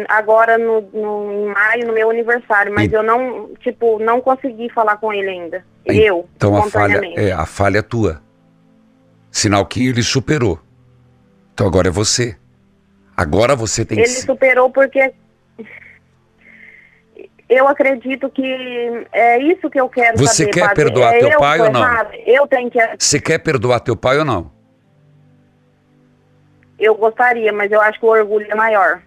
[0.08, 4.98] agora no, no- em maio, no meu aniversário, mas eu não, tipo, não consegui falar
[4.98, 5.66] com ele ainda.
[5.84, 8.22] Eu, Então a falha é a falha é tua.
[9.32, 10.60] Sinal que ele superou.
[11.52, 12.38] Então agora é você.
[13.16, 15.12] Agora você tem Ele que superou porque
[17.50, 18.44] eu acredito que
[19.12, 20.76] é isso que eu quero Você saber, quer padre.
[20.76, 21.86] perdoar é teu eu pai ou não?
[22.26, 24.52] Eu tenho que Você quer perdoar teu pai ou não?
[26.80, 29.02] Eu gostaria, mas eu acho que o orgulho é maior.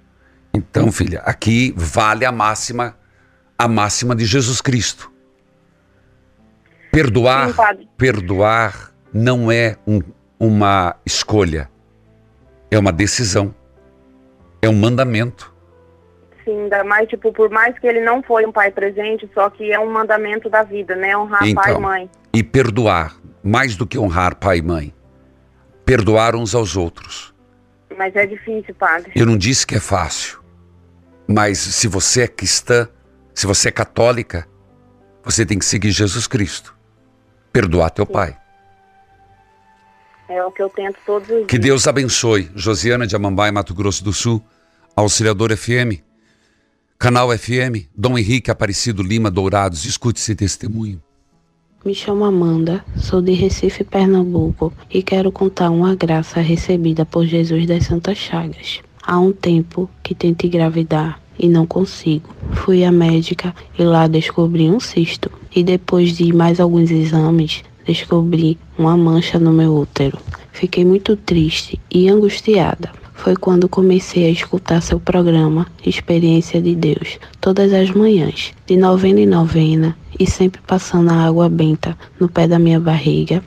[0.53, 2.97] Então, filha, aqui vale a máxima
[3.57, 5.12] a máxima de Jesus Cristo.
[6.91, 10.01] Perdoar, Sim, perdoar não é um-
[10.39, 11.71] uma escolha.
[12.71, 13.55] É uma decisão.
[14.62, 15.53] É um mandamento.
[16.45, 19.71] Sim, ainda mais, tipo, por mais que ele não foi um pai presente, só que
[19.71, 21.16] é um mandamento da vida, né?
[21.16, 22.11] Honrar pai e Então, mãe.
[22.33, 23.14] E perdoar,
[23.45, 24.95] mais do que honrar pai e mãe.
[25.85, 27.35] Perdoar uns aos outros.
[28.01, 29.12] Mas é difícil, padre.
[29.14, 30.40] Eu não disse que é fácil.
[31.28, 32.88] Mas se você é cristã,
[33.34, 34.48] se você é católica,
[35.22, 36.74] você tem que seguir Jesus Cristo.
[37.53, 38.38] Perdoar teu pai.
[40.30, 41.61] É o que eu tento todos os Que dias.
[41.61, 42.51] Deus abençoe.
[42.55, 44.42] Josiana de Amambai, Mato Grosso do Sul,
[44.96, 46.01] Auxiliador FM,
[46.98, 49.84] Canal FM, Dom Henrique Aparecido Lima Dourados.
[49.84, 51.03] Escute esse testemunho.
[51.83, 57.66] Me chamo Amanda, sou de Recife, Pernambuco e quero contar uma graça recebida por Jesus
[57.66, 58.81] das Santas Chagas.
[59.03, 62.28] Há um tempo que tento engravidar e não consigo.
[62.53, 65.31] Fui à médica e lá descobri um cisto.
[65.57, 70.18] E depois de mais alguns exames, descobri uma mancha no meu útero.
[70.53, 72.93] Fiquei muito triste e angustiada.
[73.23, 79.21] Foi quando comecei a escutar seu programa Experiência de Deus, todas as manhãs, de novena
[79.21, 83.45] em novena, e sempre passando a água benta no pé da minha barriga.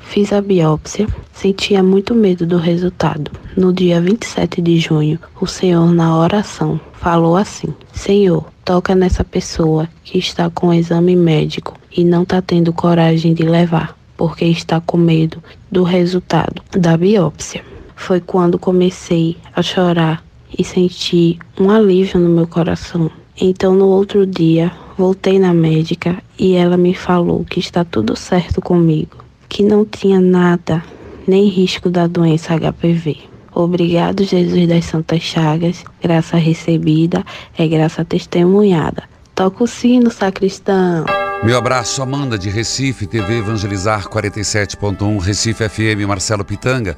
[0.00, 3.30] Fiz a biópsia, sentia muito medo do resultado.
[3.56, 9.88] No dia 27 de junho, o Senhor, na oração, falou assim: Senhor, toca nessa pessoa
[10.02, 14.96] que está com exame médico e não está tendo coragem de levar, porque está com
[14.96, 15.40] medo
[15.70, 17.73] do resultado da biópsia.
[17.96, 20.24] Foi quando comecei a chorar
[20.56, 23.10] e senti um alívio no meu coração.
[23.40, 28.60] Então, no outro dia, voltei na médica e ela me falou que está tudo certo
[28.60, 29.18] comigo,
[29.48, 30.84] que não tinha nada,
[31.26, 33.34] nem risco da doença HPV.
[33.52, 35.84] Obrigado, Jesus das Santas Chagas.
[36.02, 37.24] Graça recebida
[37.56, 39.04] é graça testemunhada.
[39.34, 41.04] Toca o sino, sacristão.
[41.42, 46.96] Meu abraço, Amanda de Recife, TV Evangelizar 47.1, Recife FM, Marcelo Pitanga.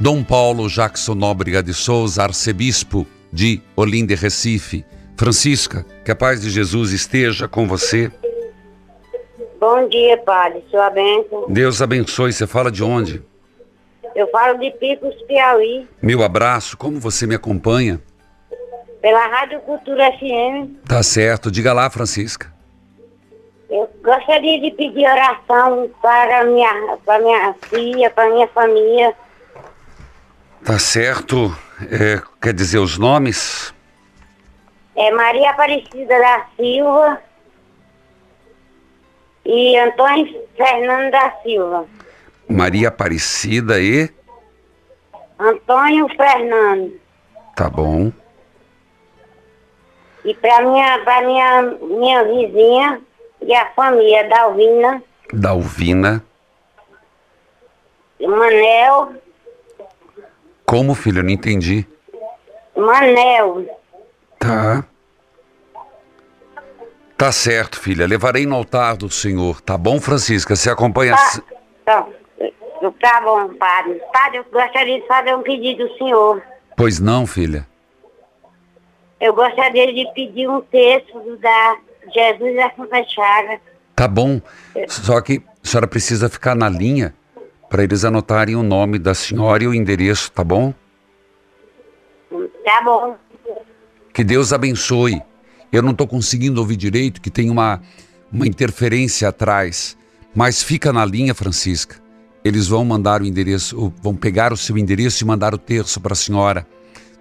[0.00, 4.84] Dom Paulo Jackson Nóbrega de Souza, arcebispo de Olinda e Recife.
[5.18, 8.12] Francisca, que a paz de Jesus esteja com você.
[9.58, 10.62] Bom dia, padre.
[10.70, 11.46] Sua bênção.
[11.48, 12.32] Deus abençoe.
[12.32, 13.22] Você fala de onde?
[14.14, 18.00] Eu falo de Picos, Piauí, Meu abraço, como você me acompanha?
[19.00, 20.84] pela Rádio Cultura FM.
[20.88, 22.52] Tá certo, diga lá, Francisca.
[23.70, 29.14] Eu gostaria de pedir oração para minha, para minha filha, para minha família.
[30.64, 31.56] Tá certo,
[31.90, 33.74] é, quer dizer os nomes?
[34.96, 37.20] É Maria Aparecida da Silva
[39.44, 41.86] e Antônio Fernando da Silva.
[42.48, 44.10] Maria Aparecida e.
[45.38, 46.98] Antônio Fernando.
[47.54, 48.10] Tá bom.
[50.24, 53.00] E para minha, minha, minha vizinha
[53.40, 55.02] e a família Dalvina,
[55.32, 56.24] Dalvina.
[58.20, 59.14] Manel,
[60.66, 61.20] Como, filho?
[61.20, 61.86] Eu não entendi.
[62.76, 63.64] Manel.
[64.38, 64.84] Tá.
[67.16, 68.06] Tá certo, filha.
[68.06, 69.60] Levarei no altar do Senhor.
[69.62, 70.54] Tá bom, Francisca?
[70.54, 71.14] Você acompanha.
[71.14, 71.40] Tá,
[71.84, 72.06] tá,
[73.00, 74.02] tá bom, padre.
[74.12, 76.42] Padre, eu gostaria de fazer um pedido ao senhor.
[76.76, 77.66] Pois não, filha.
[79.18, 81.76] Eu gostaria de pedir um texto da
[82.12, 83.60] Jesus da Santa Chaga.
[83.94, 84.42] Tá bom.
[84.88, 87.14] Só que a senhora precisa ficar na linha
[87.68, 90.72] para eles anotarem o nome da senhora e o endereço, tá bom?
[92.64, 93.16] Tá bom.
[94.12, 95.22] Que Deus abençoe.
[95.72, 97.82] Eu não estou conseguindo ouvir direito, que tem uma,
[98.32, 99.96] uma interferência atrás.
[100.34, 102.00] Mas fica na linha, Francisca.
[102.44, 106.12] Eles vão mandar o endereço, vão pegar o seu endereço e mandar o terço para
[106.12, 106.66] a senhora.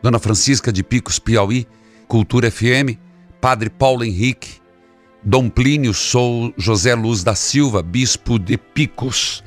[0.02, 1.68] Dona Francisca de Picos, Piauí,
[2.08, 3.00] Cultura FM,
[3.42, 4.60] Padre Paulo Henrique,
[5.24, 9.44] Dom Plínio Sou José Luz da Silva, Bispo de Picos.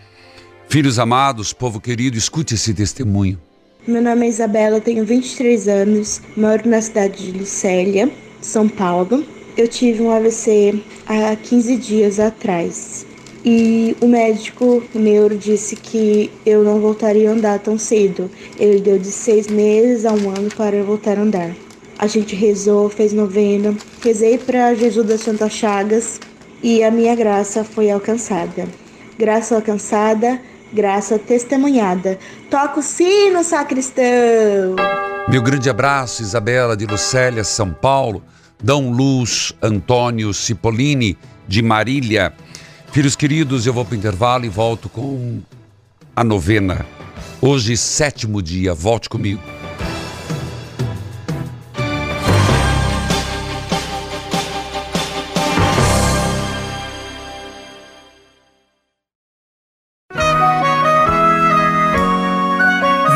[0.70, 3.40] Filhos amados, povo querido, escute esse testemunho.
[3.86, 8.12] Meu nome é Isabela, tenho 23 anos, moro na cidade de Lucélia,
[8.42, 9.24] São Paulo.
[9.56, 13.06] Eu tive um AVC há 15 dias atrás.
[13.42, 18.30] E o médico, o neuro, disse que eu não voltaria a andar tão cedo.
[18.58, 21.56] Ele deu de seis meses a um ano para eu voltar a andar.
[21.98, 26.20] A gente rezou, fez novena, rezei para Jesus das Santas Chagas
[26.62, 28.68] e a minha graça foi alcançada.
[29.18, 30.40] Graça alcançada,
[30.72, 32.18] graça testemunhada.
[32.50, 34.76] Toca o sino, sacristão!
[35.28, 38.22] Meu grande abraço, Isabela de Lucélia, São Paulo,
[38.62, 42.32] Dão Luz, Antônio Cipollini, de Marília.
[42.92, 45.40] Filhos queridos, eu vou para o intervalo e volto com
[46.16, 46.86] a novena.
[47.40, 49.57] Hoje, sétimo dia, volte comigo.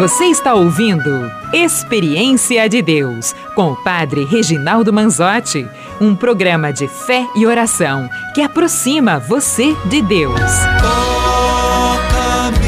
[0.03, 5.65] Você está ouvindo Experiência de Deus com o Padre Reginaldo Manzotti,
[6.01, 10.41] um programa de fé e oração que aproxima você de Deus.
[10.81, 12.59] Toca-me,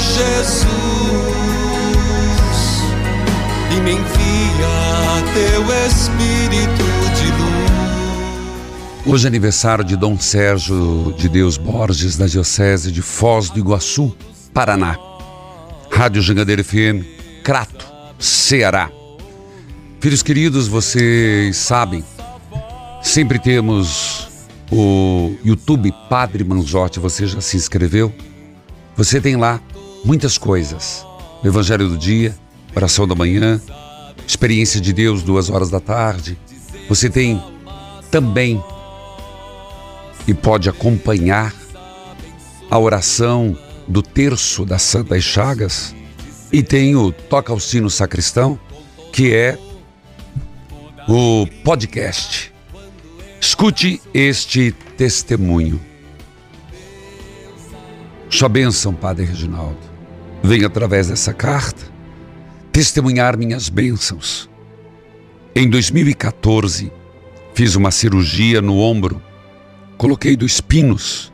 [0.00, 0.66] Jesus,
[3.70, 9.04] e me envia teu Espírito de luz.
[9.04, 14.16] Hoje é aniversário de Dom Sérgio de Deus Borges, da Diocese de Foz do Iguaçu,
[14.54, 14.96] Paraná.
[16.02, 17.06] Rádio Jangadeiro FM,
[17.44, 17.86] Crato,
[18.18, 18.90] Ceará.
[20.00, 22.04] Filhos queridos, vocês sabem,
[23.00, 24.26] sempre temos
[24.68, 26.98] o YouTube Padre Manzotti.
[26.98, 28.12] Você já se inscreveu?
[28.96, 29.60] Você tem lá
[30.04, 31.06] muitas coisas:
[31.40, 32.34] o Evangelho do Dia,
[32.74, 33.62] Oração da Manhã,
[34.26, 36.36] Experiência de Deus, duas horas da tarde.
[36.88, 37.40] Você tem
[38.10, 38.60] também
[40.26, 41.54] e pode acompanhar
[42.68, 45.94] a oração do terço das Santas Chagas
[46.52, 48.58] e tem o Toca o Sino Sacristão,
[49.12, 49.58] que é
[51.08, 52.52] o podcast.
[53.40, 55.80] Escute este testemunho.
[58.28, 59.78] Sua bênção, Padre Reginaldo.
[60.42, 61.90] Venha através dessa carta
[62.70, 64.48] testemunhar minhas bênçãos.
[65.54, 66.90] Em 2014,
[67.54, 69.22] fiz uma cirurgia no ombro,
[69.98, 71.31] coloquei dois pinos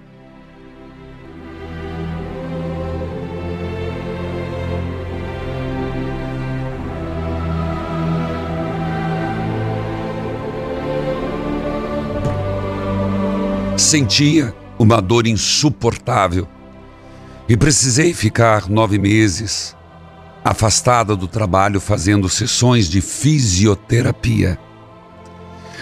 [13.88, 16.46] Sentia uma dor insuportável
[17.48, 19.74] e precisei ficar nove meses
[20.44, 24.58] afastada do trabalho fazendo sessões de fisioterapia.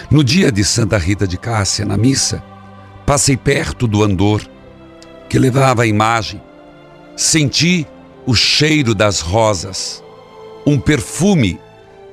[0.09, 2.41] No dia de Santa Rita de Cássia, na missa,
[3.05, 4.41] passei perto do andor
[5.27, 6.41] que levava a imagem.
[7.13, 7.85] Senti
[8.25, 10.01] o cheiro das rosas,
[10.65, 11.59] um perfume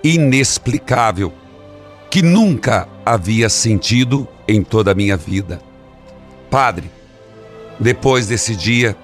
[0.03, 1.33] inexplicável
[2.11, 5.63] que nunca havia sentido em toda a minha vida.
[6.55, 6.89] Padre,
[7.81, 8.97] depois desse dia,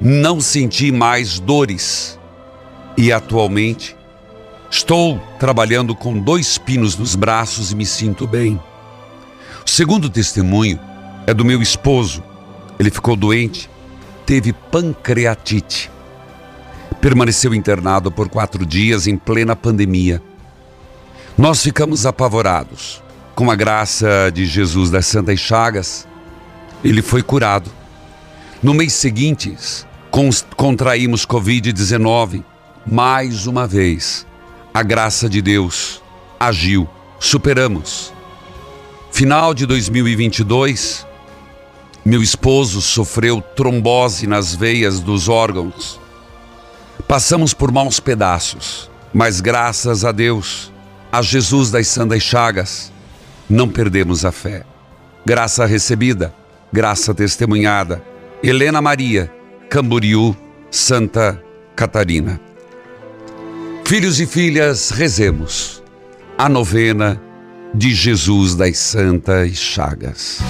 [0.00, 2.18] não senti mais dores
[2.96, 3.94] e atualmente
[4.70, 8.58] estou trabalhando com dois pinos nos braços e me sinto bem.
[9.62, 10.80] O segundo testemunho
[11.26, 12.24] é do meu esposo.
[12.78, 13.68] Ele ficou doente,
[14.24, 15.90] teve pancreatite.
[16.98, 20.22] Permaneceu internado por quatro dias em plena pandemia.
[21.36, 23.02] Nós ficamos apavorados.
[23.34, 26.08] Com a graça de Jesus das Santas Chagas,
[26.84, 27.70] ele foi curado.
[28.62, 29.56] No mês seguinte,
[30.56, 32.42] contraímos Covid-19.
[32.86, 34.26] Mais uma vez,
[34.72, 36.02] a graça de Deus
[36.40, 36.88] agiu,
[37.20, 38.12] superamos.
[39.10, 41.06] Final de 2022,
[42.04, 46.00] meu esposo sofreu trombose nas veias dos órgãos.
[47.06, 50.72] Passamos por maus pedaços, mas graças a Deus,
[51.12, 52.92] a Jesus das Santas Chagas,
[53.48, 54.64] não perdemos a fé.
[55.24, 56.34] Graça recebida,
[56.72, 58.02] graça testemunhada.
[58.42, 59.32] Helena Maria,
[59.68, 60.36] Camboriú,
[60.70, 61.42] Santa
[61.74, 62.40] Catarina.
[63.84, 65.82] Filhos e filhas, rezemos
[66.36, 67.20] a novena
[67.74, 70.40] de Jesus das Santas Chagas.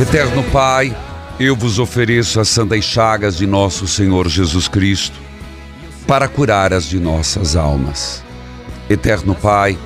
[0.00, 0.96] Eterno Pai,
[1.38, 5.16] eu vos ofereço as santas chagas de nosso Senhor Jesus Cristo
[6.06, 8.22] para curar as de nossas almas.
[8.90, 9.78] Eterno Pai,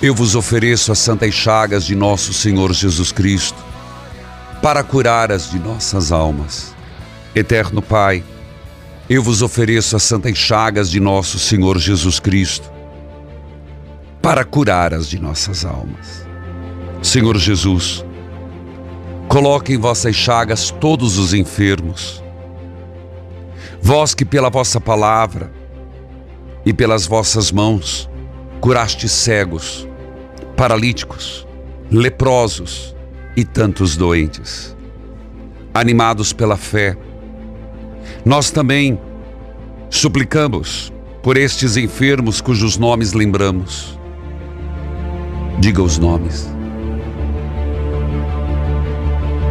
[0.00, 3.58] eu vos ofereço as santas chagas de nosso Senhor Jesus Cristo
[4.62, 6.72] para curar as de nossas almas.
[7.34, 8.22] Eterno Pai,
[9.10, 12.70] eu vos ofereço as santas chagas de nosso Senhor Jesus Cristo
[14.22, 16.24] para curar as de nossas almas.
[17.02, 18.04] Senhor Jesus,
[19.26, 22.22] coloque em vossas chagas todos os enfermos.
[23.82, 25.52] Vós que pela vossa palavra
[26.64, 28.08] e pelas vossas mãos
[28.60, 29.88] curaste cegos,
[30.56, 31.46] paralíticos,
[31.90, 32.94] leprosos
[33.36, 34.76] e tantos doentes.
[35.72, 36.96] Animados pela fé,
[38.24, 38.98] nós também
[39.90, 40.92] suplicamos
[41.22, 43.98] por estes enfermos cujos nomes lembramos.
[45.58, 46.48] Diga os nomes.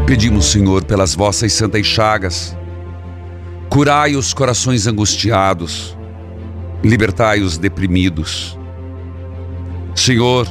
[0.05, 2.57] Pedimos, Senhor, pelas vossas santas chagas,
[3.69, 5.97] curai os corações angustiados,
[6.81, 8.57] libertai os deprimidos.
[9.99, 10.47] Senhor,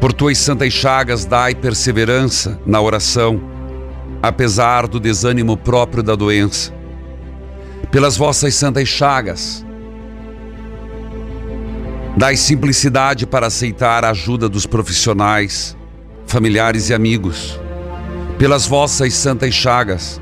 [0.00, 3.40] por tuas santas chagas, dai perseverança na oração,
[4.22, 6.72] apesar do desânimo próprio da doença.
[7.90, 9.64] Pelas vossas santas chagas,
[12.16, 15.76] dai simplicidade para aceitar a ajuda dos profissionais,
[16.26, 17.58] familiares e amigos.
[18.38, 20.20] Pelas vossas santas chagas,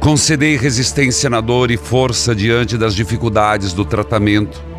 [0.00, 4.75] concedei resistência na dor e força diante das dificuldades do tratamento.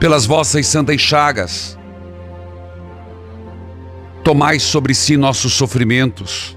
[0.00, 1.78] Pelas vossas santas chagas,
[4.24, 6.56] tomai sobre si nossos sofrimentos.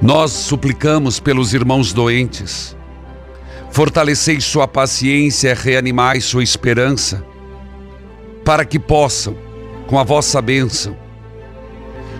[0.00, 2.76] Nós suplicamos pelos irmãos doentes.
[3.72, 7.24] Fortalecei sua paciência, reanimai sua esperança,
[8.44, 9.36] para que possam,
[9.88, 10.96] com a vossa bênção,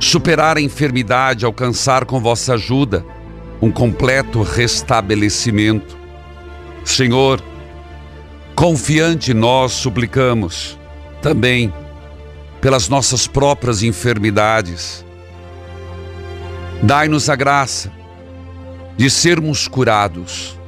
[0.00, 3.06] superar a enfermidade, alcançar com vossa ajuda
[3.62, 5.96] um completo restabelecimento.
[6.84, 7.40] Senhor,
[8.56, 10.78] confiante nós suplicamos
[11.20, 11.72] também
[12.58, 15.04] pelas nossas próprias enfermidades.
[16.82, 17.92] Dai-nos a graça
[18.96, 20.58] de sermos curados.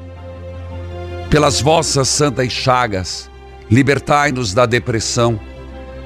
[1.30, 3.30] Pelas vossas santas chagas,
[3.70, 5.41] libertai-nos da depressão.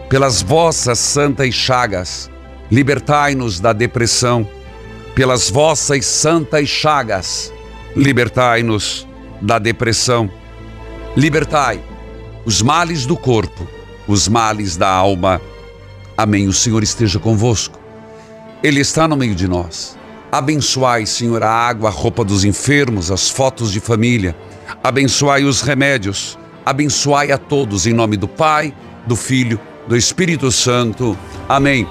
[0.09, 2.30] Pelas vossas santas chagas,
[2.70, 4.49] libertai-nos da depressão.
[5.16, 7.53] Pelas vossas santas chagas,
[7.97, 9.07] libertai-nos
[9.41, 10.30] da depressão.
[11.16, 11.80] Libertai
[12.44, 13.66] os males do corpo,
[14.08, 15.40] os males da alma.
[16.16, 16.48] Amém.
[16.48, 17.78] O Senhor esteja convosco.
[18.62, 19.96] Ele está no meio de nós.
[20.30, 24.36] Abençoai, Senhor, a água, a roupa dos enfermos, as fotos de família.
[24.82, 26.38] Abençoai os remédios.
[26.64, 28.74] Abençoai a todos em nome do Pai,
[29.06, 31.16] do Filho, do Espírito Santo.
[31.48, 31.86] Amém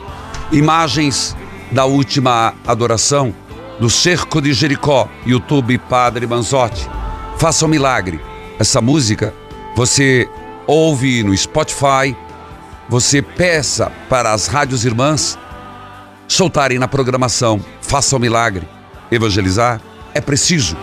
[0.51, 1.35] imagens
[1.71, 3.33] da última adoração
[3.79, 6.87] do Cerco de Jericó, YouTube Padre Manzotti.
[7.37, 8.19] Faça um milagre.
[8.61, 9.33] Essa música
[9.75, 10.29] você
[10.67, 12.15] ouve no Spotify,
[12.87, 15.35] você peça para as rádios irmãs
[16.27, 17.59] soltarem na programação.
[17.81, 18.67] Faça um milagre.
[19.09, 19.81] Evangelizar
[20.13, 20.77] é preciso.